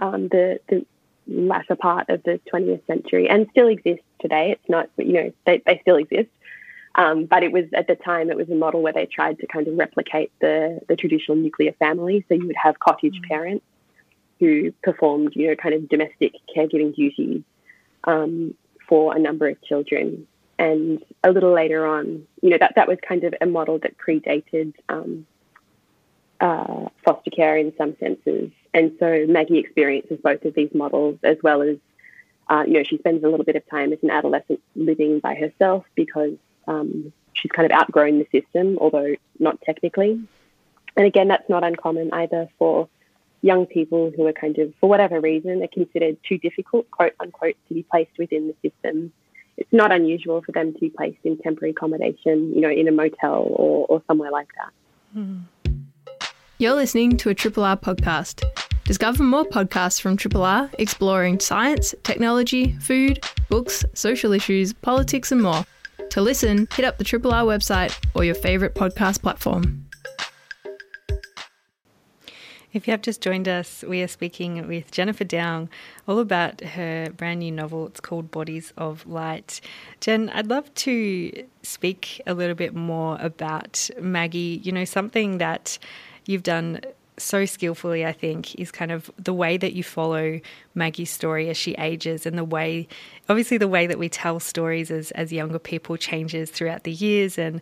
um, 0.00 0.26
the, 0.26 0.58
the 0.68 0.84
latter 1.28 1.76
part 1.76 2.08
of 2.08 2.20
the 2.24 2.40
20th 2.52 2.84
century 2.88 3.28
and 3.28 3.46
still 3.52 3.68
exists 3.68 4.04
today. 4.20 4.50
It's 4.50 4.68
not, 4.68 4.90
you 4.96 5.12
know, 5.12 5.32
they, 5.46 5.62
they 5.64 5.78
still 5.82 5.96
exist. 5.96 6.30
Um, 6.96 7.26
but 7.26 7.44
it 7.44 7.52
was 7.52 7.66
at 7.74 7.86
the 7.86 7.94
time 7.94 8.28
it 8.28 8.36
was 8.36 8.50
a 8.50 8.56
model 8.56 8.82
where 8.82 8.92
they 8.92 9.06
tried 9.06 9.38
to 9.38 9.46
kind 9.46 9.68
of 9.68 9.78
replicate 9.78 10.32
the, 10.40 10.80
the 10.88 10.96
traditional 10.96 11.36
nuclear 11.36 11.72
family. 11.74 12.24
So 12.28 12.34
you 12.34 12.48
would 12.48 12.56
have 12.60 12.80
cottage 12.80 13.14
mm-hmm. 13.14 13.32
parents 13.32 13.64
who 14.40 14.72
performed, 14.82 15.34
you 15.36 15.46
know, 15.46 15.54
kind 15.54 15.76
of 15.76 15.88
domestic 15.88 16.34
caregiving 16.54 16.92
duties 16.92 17.42
um, 18.02 18.54
for 18.88 19.14
a 19.14 19.18
number 19.20 19.46
of 19.46 19.62
children. 19.62 20.26
And 20.58 21.04
a 21.22 21.30
little 21.30 21.52
later 21.52 21.86
on, 21.86 22.26
you 22.42 22.50
know, 22.50 22.58
that, 22.58 22.72
that 22.74 22.88
was 22.88 22.98
kind 23.06 23.22
of 23.22 23.32
a 23.40 23.46
model 23.46 23.78
that 23.78 23.96
predated 23.96 24.74
um, 24.88 25.24
uh, 26.42 26.88
foster 27.04 27.30
care 27.30 27.56
in 27.56 27.72
some 27.78 27.96
senses. 28.00 28.50
And 28.74 28.92
so 28.98 29.26
Maggie 29.28 29.58
experiences 29.58 30.18
both 30.22 30.44
of 30.44 30.54
these 30.54 30.70
models 30.74 31.18
as 31.22 31.36
well 31.42 31.62
as, 31.62 31.76
uh, 32.50 32.64
you 32.66 32.74
know, 32.74 32.82
she 32.82 32.98
spends 32.98 33.22
a 33.22 33.28
little 33.28 33.44
bit 33.44 33.54
of 33.54 33.62
time 33.70 33.92
as 33.92 34.00
an 34.02 34.10
adolescent 34.10 34.60
living 34.74 35.20
by 35.20 35.34
herself 35.36 35.84
because 35.94 36.34
um, 36.66 37.12
she's 37.32 37.52
kind 37.52 37.70
of 37.70 37.78
outgrown 37.78 38.18
the 38.18 38.26
system, 38.40 38.76
although 38.80 39.14
not 39.38 39.60
technically. 39.62 40.20
And 40.96 41.06
again, 41.06 41.28
that's 41.28 41.48
not 41.48 41.62
uncommon 41.62 42.12
either 42.12 42.48
for 42.58 42.88
young 43.42 43.66
people 43.66 44.12
who 44.16 44.26
are 44.26 44.32
kind 44.32 44.58
of, 44.58 44.72
for 44.80 44.88
whatever 44.88 45.20
reason, 45.20 45.62
are 45.62 45.68
considered 45.68 46.16
too 46.28 46.38
difficult, 46.38 46.90
quote 46.90 47.14
unquote, 47.20 47.56
to 47.68 47.74
be 47.74 47.84
placed 47.84 48.18
within 48.18 48.48
the 48.48 48.68
system. 48.68 49.12
It's 49.56 49.72
not 49.72 49.92
unusual 49.92 50.42
for 50.42 50.50
them 50.50 50.72
to 50.72 50.78
be 50.80 50.90
placed 50.90 51.18
in 51.22 51.38
temporary 51.38 51.70
accommodation, 51.70 52.52
you 52.52 52.60
know, 52.60 52.70
in 52.70 52.88
a 52.88 52.92
motel 52.92 53.46
or, 53.48 53.86
or 53.86 54.02
somewhere 54.08 54.32
like 54.32 54.48
that. 54.56 54.72
Mm. 55.16 55.42
You're 56.62 56.74
listening 56.74 57.16
to 57.16 57.28
a 57.28 57.34
Triple 57.34 57.64
R 57.64 57.76
podcast. 57.76 58.44
Discover 58.84 59.24
more 59.24 59.44
podcasts 59.44 60.00
from 60.00 60.16
Triple 60.16 60.44
R 60.44 60.70
exploring 60.78 61.40
science, 61.40 61.92
technology, 62.04 62.78
food, 62.78 63.18
books, 63.48 63.84
social 63.94 64.32
issues, 64.32 64.72
politics, 64.72 65.32
and 65.32 65.42
more. 65.42 65.64
To 66.10 66.20
listen, 66.20 66.68
hit 66.72 66.84
up 66.84 66.98
the 66.98 67.04
Triple 67.04 67.34
R 67.34 67.42
website 67.42 67.98
or 68.14 68.22
your 68.22 68.36
favourite 68.36 68.76
podcast 68.76 69.22
platform. 69.22 69.86
If 72.72 72.86
you 72.86 72.92
have 72.92 73.02
just 73.02 73.20
joined 73.20 73.48
us, 73.48 73.82
we 73.86 74.00
are 74.00 74.08
speaking 74.08 74.68
with 74.68 74.92
Jennifer 74.92 75.24
Down 75.24 75.68
all 76.06 76.20
about 76.20 76.60
her 76.60 77.10
brand 77.10 77.40
new 77.40 77.50
novel. 77.50 77.88
It's 77.88 78.00
called 78.00 78.30
Bodies 78.30 78.72
of 78.78 79.04
Light. 79.04 79.60
Jen, 80.00 80.30
I'd 80.30 80.46
love 80.46 80.72
to 80.74 81.44
speak 81.64 82.22
a 82.24 82.34
little 82.34 82.54
bit 82.54 82.72
more 82.72 83.18
about 83.20 83.90
Maggie, 84.00 84.60
you 84.62 84.70
know, 84.70 84.84
something 84.84 85.38
that 85.38 85.78
you've 86.26 86.42
done 86.42 86.80
so 87.18 87.44
skillfully, 87.44 88.06
I 88.06 88.12
think, 88.12 88.54
is 88.56 88.70
kind 88.70 88.90
of 88.90 89.10
the 89.18 89.34
way 89.34 89.56
that 89.56 89.74
you 89.74 89.82
follow 89.82 90.40
Maggie's 90.74 91.10
story 91.10 91.48
as 91.48 91.56
she 91.56 91.72
ages 91.74 92.26
and 92.26 92.38
the 92.38 92.44
way, 92.44 92.88
obviously, 93.28 93.58
the 93.58 93.68
way 93.68 93.86
that 93.86 93.98
we 93.98 94.08
tell 94.08 94.40
stories 94.40 94.90
as, 94.90 95.10
as 95.12 95.32
younger 95.32 95.58
people 95.58 95.96
changes 95.96 96.50
throughout 96.50 96.84
the 96.84 96.92
years. 96.92 97.38
And 97.38 97.60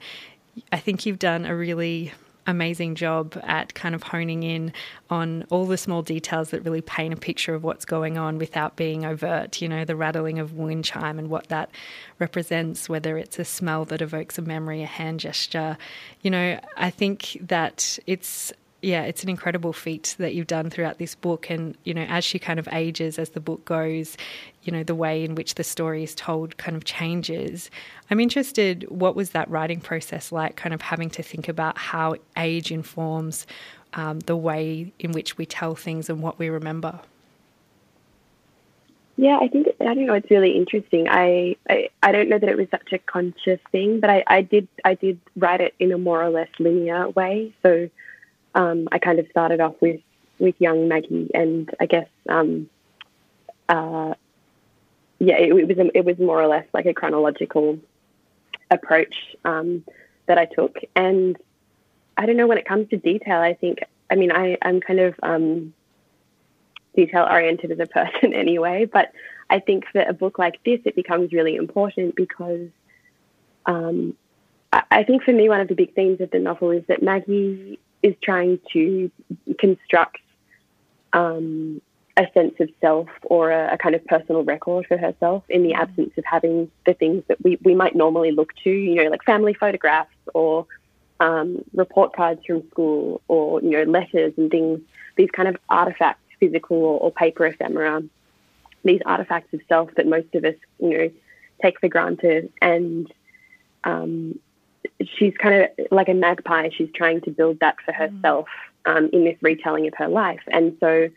I 0.72 0.78
think 0.78 1.04
you've 1.04 1.18
done 1.18 1.46
a 1.46 1.54
really 1.54 2.12
amazing 2.50 2.94
job 2.94 3.40
at 3.44 3.74
kind 3.74 3.94
of 3.94 4.02
honing 4.02 4.42
in 4.42 4.72
on 5.08 5.44
all 5.50 5.66
the 5.66 5.78
small 5.78 6.02
details 6.02 6.50
that 6.50 6.64
really 6.64 6.80
paint 6.80 7.14
a 7.14 7.16
picture 7.16 7.54
of 7.54 7.64
what's 7.64 7.84
going 7.84 8.18
on 8.18 8.38
without 8.38 8.76
being 8.76 9.04
overt. 9.04 9.62
You 9.62 9.68
know, 9.68 9.84
the 9.84 9.96
rattling 9.96 10.38
of 10.38 10.54
wind 10.54 10.84
chime 10.84 11.18
and 11.18 11.30
what 11.30 11.48
that 11.48 11.70
represents, 12.18 12.88
whether 12.88 13.16
it's 13.16 13.38
a 13.38 13.44
smell 13.44 13.84
that 13.86 14.02
evokes 14.02 14.38
a 14.38 14.42
memory, 14.42 14.82
a 14.82 14.86
hand 14.86 15.20
gesture. 15.20 15.78
You 16.20 16.30
know, 16.30 16.60
I 16.76 16.90
think 16.90 17.38
that 17.40 17.98
it's 18.06 18.52
yeah, 18.82 19.02
it's 19.02 19.22
an 19.22 19.28
incredible 19.28 19.72
feat 19.72 20.16
that 20.18 20.34
you've 20.34 20.46
done 20.46 20.70
throughout 20.70 20.98
this 20.98 21.14
book. 21.14 21.50
And, 21.50 21.76
you 21.84 21.92
know, 21.92 22.06
as 22.08 22.24
she 22.24 22.38
kind 22.38 22.58
of 22.58 22.68
ages, 22.72 23.18
as 23.18 23.30
the 23.30 23.40
book 23.40 23.64
goes, 23.64 24.16
you 24.62 24.72
know, 24.72 24.82
the 24.82 24.94
way 24.94 25.24
in 25.24 25.34
which 25.34 25.54
the 25.56 25.64
story 25.64 26.02
is 26.02 26.14
told 26.14 26.56
kind 26.56 26.76
of 26.76 26.84
changes. 26.84 27.70
I'm 28.10 28.20
interested, 28.20 28.88
what 28.90 29.14
was 29.14 29.30
that 29.30 29.50
writing 29.50 29.80
process 29.80 30.32
like, 30.32 30.56
kind 30.56 30.74
of 30.74 30.80
having 30.80 31.10
to 31.10 31.22
think 31.22 31.48
about 31.48 31.76
how 31.76 32.16
age 32.36 32.72
informs 32.72 33.46
um, 33.94 34.20
the 34.20 34.36
way 34.36 34.92
in 34.98 35.12
which 35.12 35.36
we 35.36 35.46
tell 35.46 35.74
things 35.74 36.08
and 36.08 36.22
what 36.22 36.38
we 36.38 36.48
remember? 36.48 37.00
Yeah, 39.16 39.38
I 39.38 39.48
think 39.48 39.66
I 39.80 39.84
don't 39.84 40.06
know. 40.06 40.14
It's 40.14 40.30
really 40.30 40.56
interesting. 40.56 41.06
I, 41.06 41.56
I, 41.68 41.90
I 42.02 42.10
don't 42.10 42.30
know 42.30 42.38
that 42.38 42.48
it 42.48 42.56
was 42.56 42.68
such 42.70 42.90
a 42.92 42.98
conscious 42.98 43.60
thing, 43.70 44.00
but 44.00 44.08
I, 44.08 44.24
I 44.26 44.40
did 44.40 44.66
I 44.82 44.94
did 44.94 45.20
write 45.36 45.60
it 45.60 45.74
in 45.78 45.92
a 45.92 45.98
more 45.98 46.22
or 46.22 46.30
less 46.30 46.48
linear 46.58 47.10
way. 47.10 47.52
So 47.62 47.90
um, 48.54 48.88
I 48.92 48.98
kind 48.98 49.18
of 49.18 49.26
started 49.30 49.60
off 49.60 49.74
with 49.80 50.00
with 50.38 50.54
young 50.58 50.88
Maggie, 50.88 51.30
and 51.34 51.70
I 51.78 51.86
guess 51.86 52.08
um, 52.28 52.68
uh, 53.68 54.14
yeah, 55.18 55.36
it, 55.36 55.52
it, 55.52 55.68
was 55.68 55.78
a, 55.78 55.98
it 55.98 56.04
was 56.04 56.18
more 56.18 56.42
or 56.42 56.46
less 56.46 56.66
like 56.72 56.86
a 56.86 56.94
chronological 56.94 57.78
approach 58.70 59.14
um, 59.44 59.84
that 60.26 60.38
I 60.38 60.46
took, 60.46 60.78
and 60.96 61.36
I 62.16 62.26
don't 62.26 62.36
know 62.36 62.46
when 62.46 62.58
it 62.58 62.66
comes 62.66 62.88
to 62.90 62.96
detail. 62.96 63.40
I 63.40 63.54
think 63.54 63.80
I 64.10 64.14
mean 64.16 64.32
I 64.32 64.56
I'm 64.62 64.80
kind 64.80 65.00
of 65.00 65.14
um, 65.22 65.74
detail 66.96 67.26
oriented 67.30 67.70
as 67.70 67.78
a 67.78 67.86
person 67.98 68.32
anyway, 68.34 68.86
but 68.86 69.12
I 69.48 69.58
think 69.58 69.84
for 69.92 70.00
a 70.00 70.12
book 70.12 70.38
like 70.38 70.62
this, 70.64 70.80
it 70.84 70.96
becomes 70.96 71.32
really 71.32 71.56
important 71.56 72.14
because 72.14 72.68
um, 73.66 74.16
I, 74.72 74.82
I 74.90 75.04
think 75.04 75.22
for 75.22 75.32
me 75.32 75.48
one 75.48 75.60
of 75.60 75.68
the 75.68 75.74
big 75.74 75.94
themes 75.94 76.20
of 76.20 76.30
the 76.30 76.38
novel 76.38 76.70
is 76.70 76.84
that 76.88 77.02
Maggie 77.02 77.78
is 78.02 78.14
trying 78.22 78.58
to 78.72 79.10
construct 79.58 80.18
um, 81.12 81.80
a 82.16 82.26
sense 82.34 82.54
of 82.60 82.68
self 82.80 83.08
or 83.22 83.50
a, 83.50 83.74
a, 83.74 83.78
kind 83.78 83.94
of 83.94 84.04
personal 84.06 84.44
record 84.44 84.86
for 84.86 84.96
herself 84.96 85.42
in 85.48 85.62
the 85.62 85.74
absence 85.74 86.12
of 86.16 86.24
having 86.24 86.70
the 86.86 86.94
things 86.94 87.22
that 87.28 87.42
we, 87.42 87.58
we 87.62 87.74
might 87.74 87.94
normally 87.94 88.30
look 88.30 88.54
to, 88.64 88.70
you 88.70 88.94
know, 88.96 89.10
like 89.10 89.22
family 89.24 89.54
photographs 89.54 90.14
or 90.34 90.66
um, 91.20 91.64
report 91.74 92.14
cards 92.14 92.40
from 92.46 92.68
school 92.70 93.20
or, 93.28 93.60
you 93.62 93.70
know, 93.70 93.82
letters 93.84 94.32
and 94.36 94.50
things, 94.50 94.80
these 95.16 95.30
kind 95.30 95.48
of 95.48 95.56
artifacts, 95.68 96.22
physical 96.38 96.76
or, 96.76 97.00
or 97.00 97.12
paper 97.12 97.46
ephemera, 97.46 98.02
these 98.84 99.00
artifacts 99.04 99.52
of 99.52 99.60
self 99.68 99.94
that 99.96 100.06
most 100.06 100.34
of 100.34 100.44
us, 100.44 100.54
you 100.78 100.98
know, 100.98 101.10
take 101.62 101.78
for 101.80 101.88
granted. 101.88 102.52
And 102.60 103.12
um, 103.84 104.38
she's 105.16 105.34
kind 105.36 105.62
of 105.62 105.86
like 105.90 106.08
a 106.08 106.14
magpie. 106.14 106.70
She's 106.76 106.90
trying 106.94 107.20
to 107.22 107.30
build 107.30 107.60
that 107.60 107.76
for 107.84 107.92
mm. 107.92 107.96
herself 107.96 108.48
um, 108.86 109.10
in 109.12 109.24
this 109.24 109.36
retelling 109.40 109.86
of 109.86 109.94
her 109.96 110.08
life. 110.08 110.42
And 110.48 110.76
so, 110.80 111.08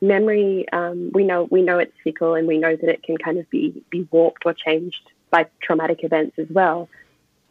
memory, 0.00 0.66
um, 0.72 1.10
we 1.12 1.24
know 1.24 1.48
we 1.50 1.62
know 1.62 1.78
it's 1.78 1.92
fickle, 2.04 2.34
and 2.34 2.46
we 2.46 2.58
know 2.58 2.74
that 2.76 2.88
it 2.88 3.02
can 3.02 3.16
kind 3.16 3.38
of 3.38 3.48
be 3.50 3.82
be 3.90 4.08
warped 4.10 4.44
or 4.46 4.54
changed 4.54 5.10
by 5.30 5.46
traumatic 5.62 6.04
events 6.04 6.38
as 6.38 6.48
well. 6.50 6.88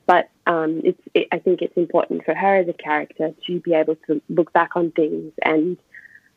But 0.08 0.30
um, 0.46 0.82
it's, 0.84 1.02
it, 1.16 1.28
I 1.32 1.40
think 1.40 1.62
it's 1.62 1.76
important 1.76 2.26
for 2.26 2.36
her 2.36 2.58
as 2.58 2.68
a 2.68 2.74
character 2.74 3.34
to 3.48 3.60
be 3.60 3.74
able 3.74 3.96
to 4.08 4.22
look 4.30 4.54
back 4.54 4.76
on 4.76 4.92
things 4.92 5.34
and 5.42 5.78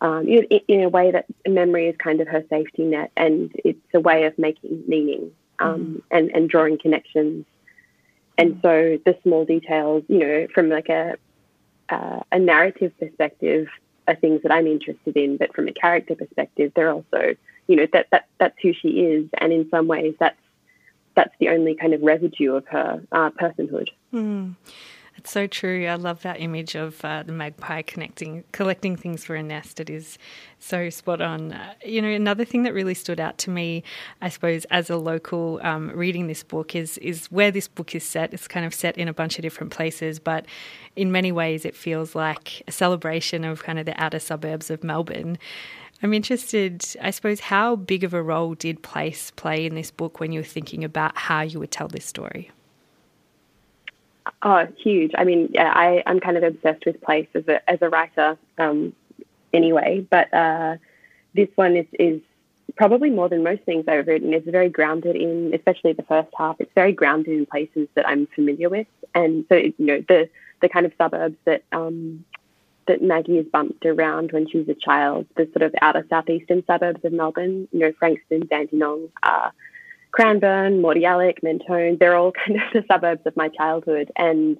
um, 0.01 0.29
in, 0.29 0.45
in, 0.69 0.83
a 0.83 0.89
way 0.89 1.11
that 1.11 1.27
memory 1.47 1.89
is 1.89 1.97
kind 1.97 2.21
of 2.21 2.29
her 2.29 2.45
safety 2.49 2.85
net, 2.85 3.11
and 3.17 3.51
it's 3.65 3.81
a 3.95 4.01
way 4.01 4.25
of 4.27 4.39
making 4.39 4.85
meaning 4.87 5.33
um, 5.59 5.85
mm. 5.85 6.03
and, 6.17 6.31
and 6.31 6.49
drawing 6.49 6.79
connections. 6.79 7.45
And 8.39 8.61
so 8.63 8.99
the 9.05 9.19
small 9.25 9.45
details, 9.45 10.05
you 10.09 10.19
know, 10.19 10.47
from 10.55 10.71
like 10.71 10.89
a 10.89 11.17
uh, 11.91 12.21
a 12.31 12.39
narrative 12.39 12.93
perspective, 12.99 13.67
are 14.07 14.15
things 14.15 14.43
that 14.43 14.53
I'm 14.53 14.67
interested 14.67 15.17
in, 15.17 15.37
but 15.37 15.55
from 15.55 15.69
a 15.69 15.73
character 15.73 16.15
perspective, 16.15 16.73
they're 16.75 16.91
also, 16.91 17.35
you 17.67 17.77
know, 17.77 17.87
that, 17.93 18.07
that 18.11 18.27
that's 18.39 18.57
who 18.63 18.73
she 18.73 18.89
is, 19.01 19.29
and 19.39 19.53
in 19.53 19.69
some 19.71 19.87
ways, 19.87 20.15
that's 20.19 20.39
that's 21.15 21.35
the 21.41 21.49
only 21.49 21.75
kind 21.75 21.95
of 21.95 22.03
residue 22.03 22.55
of 22.55 22.67
her 22.69 23.03
uh, 23.11 23.31
personhood. 23.31 23.89
Mm. 24.15 24.55
It's 25.19 25.33
so 25.33 25.49
true. 25.49 25.85
I 25.89 25.97
love 25.97 26.23
that 26.23 26.41
image 26.41 26.77
of 26.77 27.05
uh, 27.05 27.25
the 27.25 27.33
magpie 27.33 27.83
connecting, 27.83 28.45
collecting 28.53 28.95
things 28.95 29.25
for 29.25 29.35
a 29.35 29.43
nest. 29.43 29.81
It 29.81 29.91
is 29.91 30.17
so 30.61 30.91
spot 30.91 31.21
on. 31.21 31.53
Uh, 31.53 31.75
you 31.85 32.01
know, 32.01 32.09
another 32.09 32.45
thing 32.45 32.63
that 32.63 32.73
really 32.73 32.95
stood 32.95 33.19
out 33.19 33.37
to 33.39 33.51
me, 33.51 33.83
I 34.23 34.29
suppose, 34.29 34.65
as 34.67 34.91
a 34.91 34.97
local 34.97 35.59
um, 35.65 35.91
reading 35.91 36.29
this 36.29 36.45
book 36.45 36.77
is 36.77 36.99
is 36.99 37.27
where 37.33 37.51
this 37.51 37.67
book 37.67 37.97
is 37.97 38.05
set. 38.05 38.33
It's 38.33 38.47
kind 38.47 38.65
of 38.65 38.73
set 38.73 38.97
in 38.97 39.09
a 39.09 39.13
bunch 39.13 39.39
of 39.39 39.43
different 39.43 39.73
places, 39.73 40.21
but 40.21 40.47
in 40.95 41.11
many 41.11 41.33
ways, 41.33 41.65
it 41.65 41.75
feels 41.75 42.15
like 42.15 42.63
a 42.69 42.73
celebration 42.73 43.45
of 43.45 43.65
kind 43.65 43.81
of 43.81 43.87
the 43.87 44.01
outer 44.01 44.21
suburbs 44.21 44.71
of 44.71 44.85
Melbourne. 44.85 45.37
I'm 46.01 46.15
interested, 46.15 46.85
I 47.03 47.11
suppose, 47.11 47.41
how 47.41 47.75
big 47.75 48.05
of 48.05 48.15
a 48.15 48.23
role 48.23 48.55
did 48.55 48.85
place 48.85 49.33
play 49.33 49.67
in 49.67 49.75
this 49.75 49.91
book 49.91 50.21
when 50.21 50.31
you 50.31 50.39
were 50.39 50.45
thinking 50.45 50.85
about 50.85 51.17
how 51.17 51.41
you 51.41 51.59
would 51.59 51.73
tell 51.73 51.89
this 51.89 52.05
story? 52.05 52.53
Oh, 54.43 54.67
huge. 54.83 55.13
I 55.17 55.25
mean, 55.25 55.51
yeah, 55.53 55.73
I, 55.75 56.03
I'm 56.07 56.21
kind 56.21 56.37
of 56.37 56.43
obsessed 56.43 56.85
with 56.87 57.01
place 57.01 57.29
as 57.35 57.47
a, 57.49 57.69
as 57.69 57.79
a 57.83 57.89
writer 57.89 58.39
um, 58.59 58.93
anyway, 59.53 60.07
but 60.09 60.33
uh, 60.33 60.77
this 61.35 61.49
one 61.55 61.77
is, 61.77 61.87
is 61.99 62.21
probably 62.77 63.11
more 63.11 63.29
than 63.29 63.43
most 63.43 63.63
things 63.63 63.85
I've 63.89 64.07
written. 64.07 64.33
It's 64.33 64.49
very 64.49 64.69
grounded 64.69 65.17
in, 65.17 65.53
especially 65.55 65.93
the 65.93 66.03
first 66.05 66.29
half, 66.37 66.57
it's 66.61 66.73
very 66.75 66.93
grounded 66.93 67.37
in 67.37 67.47
places 67.47 67.89
that 67.95 68.09
I'm 68.09 68.27
familiar 68.35 68.69
with. 68.69 68.87
And 69.15 69.45
so, 69.49 69.57
you 69.57 69.75
know, 69.79 70.05
the, 70.09 70.29
the 70.61 70.69
kind 70.69 70.87
of 70.87 70.93
suburbs 70.99 71.37
that 71.45 71.65
um, 71.73 72.25
that 72.89 73.03
Maggie 73.03 73.39
is 73.39 73.47
bumped 73.47 73.85
around 73.85 74.33
when 74.33 74.49
she 74.49 74.59
was 74.59 74.69
a 74.69 74.75
child, 74.75 75.27
the 75.37 75.49
sort 75.53 75.63
of 75.63 75.75
outer 75.83 76.07
southeastern 76.09 76.65
suburbs 76.67 77.05
of 77.05 77.13
Melbourne, 77.13 77.69
you 77.71 77.81
know, 77.81 77.93
Frankston, 77.99 78.49
Dandenong, 78.51 79.11
uh, 79.23 79.51
Cranbourne, 80.19 80.83
Mordialloc, 80.83 81.45
Mentone, 81.45 81.97
they're 81.97 82.17
all 82.17 82.33
kind 82.45 82.57
of 82.57 82.63
the 82.73 82.85
suburbs 82.91 83.25
of 83.25 83.37
my 83.37 83.49
childhood. 83.51 84.11
And 84.17 84.59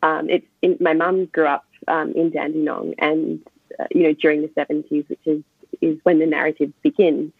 um, 0.00 0.30
it's 0.30 0.46
in, 0.62 0.76
my 0.78 0.92
mum 0.92 1.24
grew 1.26 1.48
up 1.48 1.64
um, 1.88 2.12
in 2.12 2.30
Dandenong 2.30 2.94
and, 2.98 3.40
uh, 3.80 3.86
you 3.90 4.04
know, 4.04 4.12
during 4.12 4.42
the 4.42 4.48
70s, 4.48 5.08
which 5.08 5.26
is, 5.26 5.42
is 5.80 5.98
when 6.04 6.20
the 6.20 6.26
narrative 6.26 6.72
begins. 6.82 7.32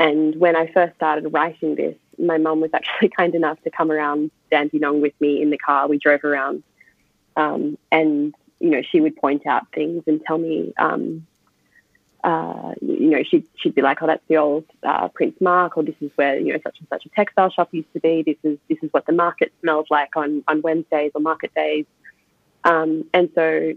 And 0.00 0.34
when 0.34 0.56
I 0.56 0.66
first 0.66 0.96
started 0.96 1.28
writing 1.28 1.76
this, 1.76 1.94
my 2.18 2.38
mum 2.38 2.60
was 2.60 2.70
actually 2.74 3.08
kind 3.16 3.36
enough 3.36 3.62
to 3.62 3.70
come 3.70 3.92
around 3.92 4.32
Dandenong 4.50 5.00
with 5.00 5.14
me 5.20 5.40
in 5.40 5.50
the 5.50 5.58
car. 5.58 5.86
We 5.86 5.96
drove 5.96 6.24
around. 6.24 6.64
Um, 7.36 7.78
and, 7.92 8.34
you 8.58 8.70
know, 8.70 8.82
she 8.82 9.00
would 9.00 9.14
point 9.14 9.46
out 9.46 9.62
things 9.72 10.02
and 10.08 10.20
tell 10.26 10.38
me, 10.38 10.74
um, 10.76 11.24
uh, 12.22 12.74
you 12.80 13.10
know, 13.10 13.22
she'd, 13.22 13.46
she'd 13.56 13.74
be 13.74 13.82
like, 13.82 14.02
oh, 14.02 14.06
that's 14.06 14.22
the 14.28 14.36
old 14.36 14.64
uh, 14.82 15.08
Prince 15.08 15.40
Mark, 15.40 15.76
or 15.76 15.82
this 15.82 15.94
is 16.00 16.10
where, 16.16 16.38
you 16.38 16.52
know, 16.52 16.58
such 16.62 16.78
and 16.78 16.88
such 16.88 17.06
a 17.06 17.08
textile 17.10 17.50
shop 17.50 17.68
used 17.72 17.92
to 17.94 18.00
be. 18.00 18.22
This 18.24 18.36
is, 18.42 18.58
this 18.68 18.78
is 18.82 18.92
what 18.92 19.06
the 19.06 19.12
market 19.12 19.52
smells 19.60 19.86
like 19.90 20.16
on, 20.16 20.44
on 20.46 20.62
Wednesdays 20.62 21.12
or 21.14 21.20
market 21.20 21.54
days. 21.54 21.86
Um, 22.64 23.04
and 23.14 23.30
so, 23.34 23.72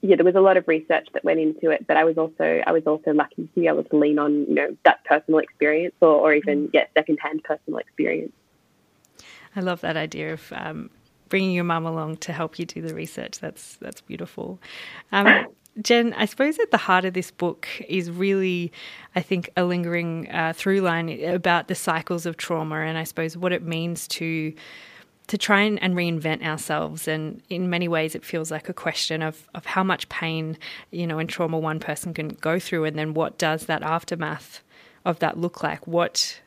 yeah, 0.00 0.16
there 0.16 0.24
was 0.24 0.34
a 0.34 0.40
lot 0.40 0.56
of 0.56 0.68
research 0.68 1.08
that 1.12 1.24
went 1.24 1.40
into 1.40 1.70
it, 1.70 1.86
but 1.86 1.96
I 1.96 2.04
was 2.04 2.18
also, 2.18 2.62
I 2.66 2.72
was 2.72 2.86
also 2.86 3.12
lucky 3.12 3.42
to 3.42 3.60
be 3.60 3.66
able 3.66 3.84
to 3.84 3.96
lean 3.96 4.18
on, 4.18 4.46
you 4.46 4.54
know, 4.54 4.76
that 4.84 5.04
personal 5.04 5.40
experience 5.40 5.94
or, 6.00 6.08
or 6.08 6.34
even, 6.34 6.70
yeah, 6.72 6.84
secondhand 6.94 7.44
personal 7.44 7.78
experience. 7.78 8.32
I 9.56 9.60
love 9.60 9.80
that 9.80 9.96
idea 9.96 10.34
of 10.34 10.52
um, 10.52 10.90
bringing 11.28 11.52
your 11.52 11.64
mum 11.64 11.86
along 11.86 12.18
to 12.18 12.32
help 12.32 12.58
you 12.58 12.66
do 12.66 12.82
the 12.82 12.94
research. 12.94 13.38
That's 13.40 13.76
that's 13.76 14.00
beautiful. 14.00 14.60
Um, 15.12 15.46
Jen, 15.82 16.12
I 16.14 16.24
suppose 16.24 16.58
at 16.58 16.70
the 16.70 16.76
heart 16.76 17.04
of 17.04 17.14
this 17.14 17.30
book 17.30 17.68
is 17.88 18.10
really, 18.10 18.72
I 19.14 19.20
think, 19.20 19.50
a 19.56 19.64
lingering 19.64 20.28
uh, 20.30 20.52
through 20.54 20.80
line 20.80 21.08
about 21.24 21.68
the 21.68 21.74
cycles 21.74 22.26
of 22.26 22.36
trauma 22.36 22.76
and 22.76 22.98
I 22.98 23.04
suppose 23.04 23.36
what 23.36 23.52
it 23.52 23.62
means 23.62 24.08
to 24.08 24.52
to 25.28 25.36
try 25.36 25.60
and, 25.60 25.80
and, 25.82 25.94
reinvent 25.94 26.42
ourselves. 26.42 27.06
And 27.06 27.42
in 27.50 27.68
many 27.68 27.86
ways, 27.86 28.14
it 28.14 28.24
feels 28.24 28.50
like 28.50 28.70
a 28.70 28.72
question 28.72 29.20
of, 29.20 29.46
of 29.54 29.66
how 29.66 29.84
much 29.84 30.08
pain, 30.08 30.56
you 30.90 31.06
know, 31.06 31.18
and 31.18 31.28
trauma 31.28 31.58
one 31.58 31.80
person 31.80 32.14
can 32.14 32.28
go 32.28 32.58
through, 32.58 32.84
and 32.84 32.98
then 32.98 33.12
what 33.12 33.36
does 33.36 33.66
that 33.66 33.82
aftermath 33.82 34.62
of 35.04 35.18
that 35.18 35.36
look 35.36 35.62
like? 35.62 35.86
What 35.86 36.40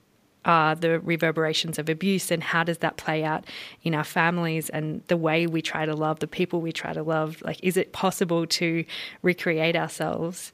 are 0.46 0.76
the 0.76 1.00
reverberations 1.00 1.78
of 1.78 1.90
abuse 1.90 2.32
and 2.32 2.42
how 2.42 2.64
does 2.64 2.80
that 2.80 2.98
play 2.98 3.24
out 3.24 3.46
in 3.84 3.94
our 3.94 4.04
families 4.04 4.70
and 4.70 5.04
the 5.08 5.18
way 5.18 5.46
we 5.46 5.62
try 5.62 5.86
to 5.86 5.96
love 5.96 6.20
the 6.20 6.28
people 6.28 6.62
we 6.62 6.72
try 6.72 6.94
to 6.94 7.04
love 7.04 7.42
like 7.44 7.60
is 7.64 7.78
it 7.78 7.92
possible 7.94 8.48
to 8.48 8.84
recreate 9.22 9.76
ourselves 9.76 10.52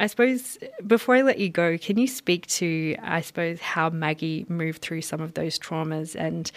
I 0.00 0.06
suppose 0.06 0.58
before 0.84 1.14
I 1.14 1.22
let 1.22 1.38
you 1.38 1.48
go, 1.48 1.78
can 1.78 1.96
you 1.96 2.08
speak 2.08 2.46
to, 2.46 2.96
I 3.02 3.20
suppose, 3.20 3.60
how 3.60 3.88
Maggie 3.90 4.44
moved 4.48 4.82
through 4.82 5.02
some 5.02 5.20
of 5.20 5.34
those 5.34 5.60
traumas 5.60 6.16
and 6.16 6.50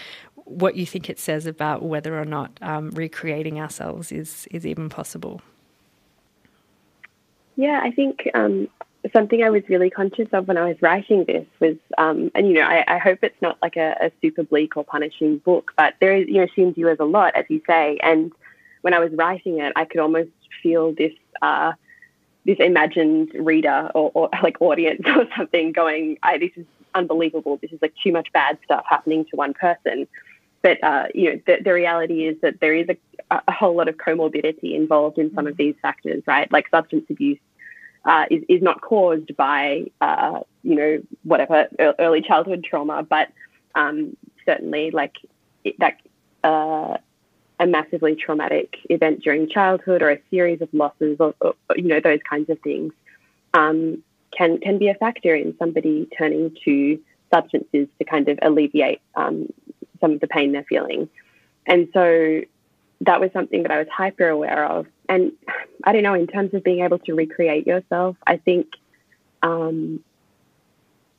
what 0.45 0.75
you 0.75 0.85
think 0.85 1.09
it 1.11 1.19
says 1.19 1.45
about 1.45 1.83
whether 1.83 2.19
or 2.19 2.25
not 2.25 2.51
um, 2.61 2.89
recreating 2.91 3.59
ourselves 3.59 4.11
is 4.11 4.47
is 4.49 4.65
even 4.65 4.89
possible? 4.89 5.41
Yeah, 7.55 7.81
I 7.83 7.91
think 7.91 8.27
um, 8.33 8.67
something 9.13 9.43
I 9.43 9.49
was 9.49 9.63
really 9.69 9.89
conscious 9.89 10.27
of 10.33 10.47
when 10.47 10.57
I 10.57 10.67
was 10.67 10.81
writing 10.81 11.25
this 11.25 11.45
was, 11.59 11.75
um, 11.97 12.31
and 12.33 12.47
you 12.47 12.53
know, 12.53 12.61
I, 12.61 12.83
I, 12.87 12.97
hope 12.97 13.19
it's 13.23 13.39
not 13.41 13.57
like 13.61 13.75
a, 13.75 13.95
a, 14.01 14.11
super 14.21 14.43
bleak 14.43 14.77
or 14.77 14.83
punishing 14.83 15.37
book, 15.39 15.71
but 15.77 15.95
there 15.99 16.15
is, 16.15 16.27
you 16.27 16.35
know, 16.35 16.47
she 16.55 16.61
endures 16.61 16.97
a 16.99 17.05
lot, 17.05 17.35
as 17.35 17.45
you 17.49 17.61
say. 17.67 17.97
And 18.01 18.31
when 18.81 18.93
I 18.93 18.99
was 18.99 19.11
writing 19.13 19.59
it, 19.59 19.73
I 19.75 19.85
could 19.85 19.99
almost 19.99 20.29
feel 20.63 20.93
this, 20.93 21.13
uh, 21.41 21.73
this 22.45 22.57
imagined 22.59 23.31
reader 23.33 23.91
or, 23.93 24.11
or, 24.13 24.29
like 24.43 24.61
audience 24.61 25.01
or 25.15 25.27
something 25.37 25.71
going, 25.71 26.17
I, 26.23 26.37
"This 26.37 26.51
is 26.55 26.65
unbelievable. 26.93 27.57
This 27.61 27.71
is 27.71 27.81
like 27.81 27.93
too 28.03 28.11
much 28.11 28.31
bad 28.33 28.57
stuff 28.63 28.85
happening 28.89 29.25
to 29.25 29.35
one 29.35 29.53
person." 29.53 30.07
But 30.61 30.83
uh, 30.83 31.07
you 31.13 31.29
know, 31.29 31.41
the, 31.45 31.57
the, 31.63 31.73
reality 31.73 32.25
is 32.25 32.41
that 32.41 32.59
there 32.59 32.73
is 32.73 32.87
a, 32.89 33.41
a 33.47 33.51
whole 33.51 33.75
lot 33.75 33.87
of 33.87 33.97
comorbidity 33.97 34.75
involved 34.75 35.19
in 35.19 35.31
some 35.35 35.45
of 35.45 35.57
these 35.57 35.75
factors, 35.79 36.23
right? 36.25 36.51
Like 36.51 36.69
substance 36.69 37.05
abuse 37.07 37.37
uh, 38.05 38.25
is, 38.29 38.43
is 38.47 38.61
not 38.61 38.81
caused 38.81 39.35
by, 39.35 39.85
uh, 40.01 40.39
you 40.63 40.75
know, 40.75 41.01
whatever 41.23 41.67
early 41.99 42.21
childhood 42.21 42.63
trauma, 42.63 43.03
but 43.03 43.29
um, 43.73 44.15
certainly 44.45 44.91
like 44.91 45.17
it, 45.63 45.75
that 45.79 45.99
uh, 46.43 46.97
a 47.59 47.65
massively 47.65 48.15
traumatic 48.15 48.75
event 48.89 49.21
during 49.23 49.49
childhood 49.49 50.01
or 50.01 50.11
a 50.11 50.21
series 50.29 50.61
of 50.61 50.69
losses 50.73 51.17
or, 51.19 51.33
or 51.41 51.55
you 51.75 51.87
know, 51.87 51.99
those 51.99 52.19
kinds 52.29 52.49
of 52.49 52.59
things 52.59 52.93
um, 53.53 54.03
can, 54.37 54.59
can 54.59 54.77
be 54.77 54.89
a 54.89 54.95
factor 54.95 55.33
in 55.33 55.55
somebody 55.57 56.07
turning 56.17 56.55
to 56.65 56.99
substances 57.33 57.87
to 57.97 58.05
kind 58.05 58.29
of 58.29 58.37
alleviate 58.41 59.01
um, 59.15 59.51
some 59.99 60.11
of 60.11 60.19
the 60.19 60.27
pain 60.27 60.51
they're 60.51 60.65
feeling. 60.67 61.09
And 61.65 61.87
so 61.93 62.41
that 63.01 63.19
was 63.19 63.31
something 63.33 63.63
that 63.63 63.71
I 63.71 63.79
was 63.79 63.87
hyper 63.91 64.27
aware 64.27 64.65
of. 64.65 64.85
And 65.09 65.31
I 65.83 65.93
don't 65.93 66.03
know, 66.03 66.13
in 66.13 66.27
terms 66.27 66.53
of 66.53 66.63
being 66.63 66.83
able 66.83 66.99
to 66.99 67.13
recreate 67.13 67.67
yourself, 67.67 68.15
I 68.25 68.37
think 68.37 68.67
um, 69.41 70.03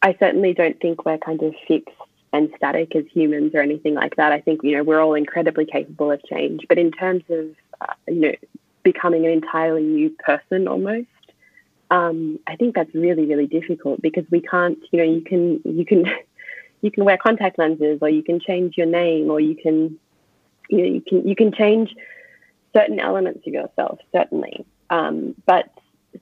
I 0.03 0.17
certainly 0.19 0.55
don't 0.55 0.81
think 0.81 1.05
we're 1.05 1.19
kind 1.19 1.43
of 1.43 1.55
fixed 1.69 1.95
and 2.33 2.51
static 2.57 2.95
as 2.97 3.05
humans 3.13 3.53
or 3.55 3.61
anything 3.61 3.95
like 3.95 4.17
that. 4.17 4.33
I 4.33 4.41
think, 4.41 4.63
you 4.63 4.77
know, 4.77 4.83
we're 4.83 5.01
all 5.01 5.15
incredibly 5.15 5.65
capable 5.65 6.11
of 6.11 6.23
change. 6.25 6.67
But 6.69 6.79
in 6.79 6.91
terms 6.91 7.23
of, 7.31 7.47
uh, 7.81 7.95
you 8.09 8.21
know, 8.21 8.33
becoming 8.87 9.27
an 9.27 9.33
entirely 9.33 9.83
new 9.83 10.11
person 10.11 10.69
almost. 10.69 11.09
Um, 11.91 12.39
I 12.47 12.55
think 12.55 12.77
that's 12.77 12.95
really, 12.95 13.27
really 13.27 13.49
difficult 13.49 14.01
because 14.01 14.25
we 14.31 14.41
can't, 14.41 14.79
you 14.93 14.99
know, 15.01 15.05
you 15.05 15.23
can, 15.23 15.61
you 15.65 15.85
can, 15.85 16.05
you 16.83 16.93
can 16.93 17.05
wear 17.05 17.19
contact 17.19 17.59
lenses 17.59 17.99
or 18.01 18.09
you 18.09 18.23
can 18.23 18.39
change 18.39 18.77
your 18.77 18.87
name 18.87 19.29
or 19.29 19.41
you 19.41 19.57
can, 19.57 19.99
you 20.71 20.79
know, 20.79 20.85
you 20.85 21.01
can, 21.01 21.29
you 21.29 21.35
can 21.35 21.53
change 21.53 21.95
certain 22.77 23.01
elements 23.01 23.47
of 23.47 23.53
yourself, 23.53 23.99
certainly. 24.13 24.67
Um, 24.91 25.35
but 25.47 25.71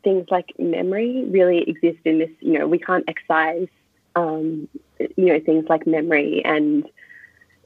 things 0.03 0.27
like 0.31 0.53
memory 0.59 1.25
really 1.27 1.63
exist 1.63 1.99
in 2.05 2.19
this, 2.19 2.31
you 2.41 2.59
know, 2.59 2.67
we 2.67 2.79
can't 2.79 3.05
excise, 3.09 3.69
um, 4.15 4.69
you 4.99 5.27
know, 5.27 5.41
things 5.41 5.67
like 5.69 5.87
memory 5.87 6.43
and, 6.45 6.87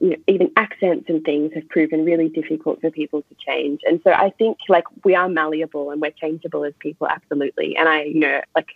you 0.00 0.10
know, 0.10 0.16
even 0.26 0.50
accents 0.56 1.06
and 1.08 1.24
things 1.24 1.52
have 1.54 1.68
proven 1.68 2.04
really 2.04 2.28
difficult 2.28 2.80
for 2.80 2.90
people 2.90 3.22
to 3.22 3.34
change. 3.34 3.80
And 3.86 4.00
so 4.04 4.10
I 4.12 4.30
think 4.30 4.58
like 4.68 4.84
we 5.04 5.14
are 5.14 5.28
malleable 5.28 5.90
and 5.90 6.00
we're 6.00 6.10
changeable 6.10 6.64
as 6.64 6.72
people, 6.78 7.08
absolutely. 7.08 7.76
And 7.76 7.88
I, 7.88 8.02
you 8.04 8.20
know, 8.20 8.40
like 8.54 8.68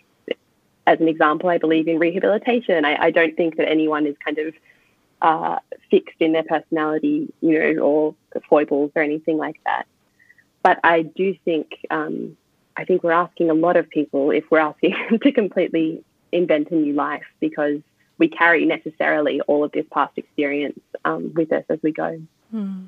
as 0.85 0.99
an 0.99 1.07
example, 1.07 1.49
I 1.49 1.57
believe 1.57 1.87
in 1.87 1.97
rehabilitation. 1.97 2.85
I, 2.85 3.05
I 3.05 3.11
don't 3.11 3.35
think 3.35 3.57
that 3.57 3.69
anyone 3.69 4.05
is 4.05 4.15
kind 4.23 4.37
of 4.37 4.53
uh, 5.21 5.59
fixed 5.89 6.17
in 6.19 6.33
their 6.33 6.43
personality, 6.43 7.31
you 7.41 7.57
know, 7.57 7.81
or 7.81 8.15
foibles 8.49 8.91
or 8.95 9.01
anything 9.01 9.37
like 9.37 9.59
that. 9.65 9.85
But 10.63 10.79
I 10.83 11.03
do 11.03 11.35
think, 11.45 11.85
um, 11.91 12.37
I 12.75 12.85
think 12.85 13.03
we're 13.03 13.11
asking 13.11 13.49
a 13.49 13.53
lot 13.53 13.75
of 13.75 13.89
people 13.89 14.31
if 14.31 14.49
we're 14.49 14.59
asking 14.59 14.95
them 15.09 15.19
to 15.23 15.31
completely 15.31 16.03
invent 16.31 16.71
a 16.71 16.75
new 16.75 16.93
life 16.93 17.25
because 17.39 17.81
we 18.17 18.29
carry 18.29 18.65
necessarily 18.65 19.41
all 19.41 19.63
of 19.63 19.71
this 19.71 19.85
past 19.91 20.17
experience 20.17 20.79
um, 21.05 21.33
with 21.35 21.51
us 21.51 21.65
as 21.69 21.79
we 21.83 21.91
go. 21.91 22.21
Hmm. 22.51 22.85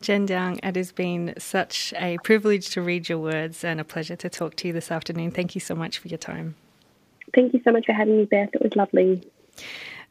Jen 0.00 0.26
Down, 0.26 0.58
it 0.62 0.76
has 0.76 0.92
been 0.92 1.34
such 1.38 1.94
a 1.96 2.18
privilege 2.18 2.70
to 2.70 2.82
read 2.82 3.08
your 3.08 3.18
words 3.18 3.64
and 3.64 3.80
a 3.80 3.84
pleasure 3.84 4.16
to 4.16 4.28
talk 4.28 4.54
to 4.56 4.68
you 4.68 4.72
this 4.72 4.90
afternoon. 4.90 5.30
Thank 5.30 5.54
you 5.54 5.60
so 5.60 5.74
much 5.74 5.98
for 5.98 6.08
your 6.08 6.18
time. 6.18 6.56
Thank 7.34 7.54
you 7.54 7.60
so 7.64 7.72
much 7.72 7.86
for 7.86 7.92
having 7.92 8.18
me, 8.18 8.24
Beth. 8.26 8.50
It 8.52 8.62
was 8.62 8.76
lovely. 8.76 9.22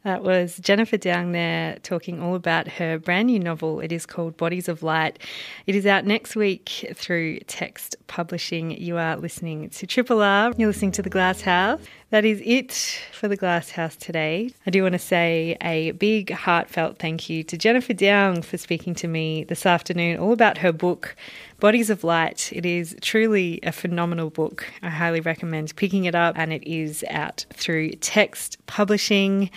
That 0.03 0.21
was 0.21 0.57
Jennifer 0.57 0.97
Down 0.97 1.31
there 1.31 1.77
talking 1.81 2.21
all 2.21 2.35
about 2.35 2.67
her 2.67 2.99
brand 2.99 3.27
new 3.27 3.39
novel. 3.39 3.79
It 3.79 3.93
is 3.93 4.05
called 4.05 4.35
Bodies 4.35 4.67
of 4.67 4.83
Light. 4.83 5.17
It 5.65 5.77
is 5.77 5.85
out 5.85 6.03
next 6.03 6.35
week 6.35 6.91
through 6.93 7.39
Text 7.47 7.95
Publishing. 8.07 8.71
You 8.71 8.97
are 8.97 9.15
listening 9.15 9.69
to 9.69 9.87
Triple 9.87 10.21
R. 10.21 10.51
You're 10.57 10.67
listening 10.67 10.91
to 10.93 11.01
The 11.01 11.09
Glass 11.09 11.39
House. 11.39 11.79
That 12.09 12.25
is 12.25 12.41
it 12.43 12.73
for 13.13 13.29
The 13.29 13.37
Glass 13.37 13.69
House 13.69 13.95
today. 13.95 14.53
I 14.65 14.71
do 14.71 14.83
want 14.83 14.91
to 14.91 14.99
say 14.99 15.55
a 15.61 15.91
big 15.91 16.31
heartfelt 16.31 16.99
thank 16.99 17.29
you 17.29 17.41
to 17.45 17.57
Jennifer 17.57 17.93
Down 17.93 18.41
for 18.41 18.57
speaking 18.57 18.95
to 18.95 19.07
me 19.07 19.45
this 19.45 19.65
afternoon 19.65 20.19
all 20.19 20.33
about 20.33 20.57
her 20.57 20.73
book, 20.73 21.15
Bodies 21.61 21.89
of 21.89 22.03
Light. 22.03 22.51
It 22.51 22.65
is 22.65 22.93
truly 22.99 23.61
a 23.63 23.71
phenomenal 23.71 24.29
book. 24.29 24.69
I 24.81 24.89
highly 24.89 25.21
recommend 25.21 25.73
picking 25.77 26.03
it 26.03 26.13
up, 26.13 26.37
and 26.37 26.51
it 26.51 26.67
is 26.67 27.05
out 27.09 27.45
through 27.53 27.91
Text 27.91 28.57
Publishing. 28.65 29.49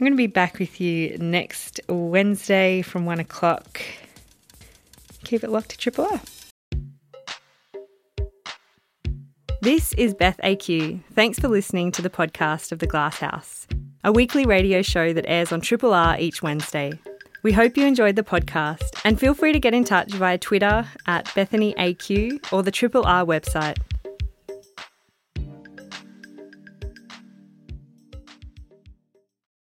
I'm 0.00 0.06
going 0.06 0.14
to 0.14 0.16
be 0.16 0.28
back 0.28 0.58
with 0.58 0.80
you 0.80 1.18
next 1.18 1.78
Wednesday 1.86 2.80
from 2.80 3.04
one 3.04 3.20
o'clock. 3.20 3.82
Keep 5.24 5.44
it 5.44 5.50
locked 5.50 5.68
to 5.72 5.76
Triple 5.76 6.08
R. 6.10 6.20
This 9.60 9.92
is 9.98 10.14
Beth 10.14 10.40
AQ. 10.42 11.02
Thanks 11.12 11.38
for 11.38 11.48
listening 11.48 11.92
to 11.92 12.00
the 12.00 12.08
podcast 12.08 12.72
of 12.72 12.78
The 12.78 12.86
Glass 12.86 13.18
House, 13.18 13.66
a 14.02 14.10
weekly 14.10 14.46
radio 14.46 14.80
show 14.80 15.12
that 15.12 15.26
airs 15.28 15.52
on 15.52 15.60
Triple 15.60 15.92
R 15.92 16.18
each 16.18 16.42
Wednesday. 16.42 16.98
We 17.42 17.52
hope 17.52 17.76
you 17.76 17.84
enjoyed 17.84 18.16
the 18.16 18.22
podcast 18.22 18.98
and 19.04 19.20
feel 19.20 19.34
free 19.34 19.52
to 19.52 19.60
get 19.60 19.74
in 19.74 19.84
touch 19.84 20.14
via 20.14 20.38
Twitter 20.38 20.88
at 21.08 21.30
Bethany 21.34 21.74
AQ 21.74 22.54
or 22.54 22.62
the 22.62 22.70
Triple 22.70 23.04
R 23.04 23.26
website 23.26 23.76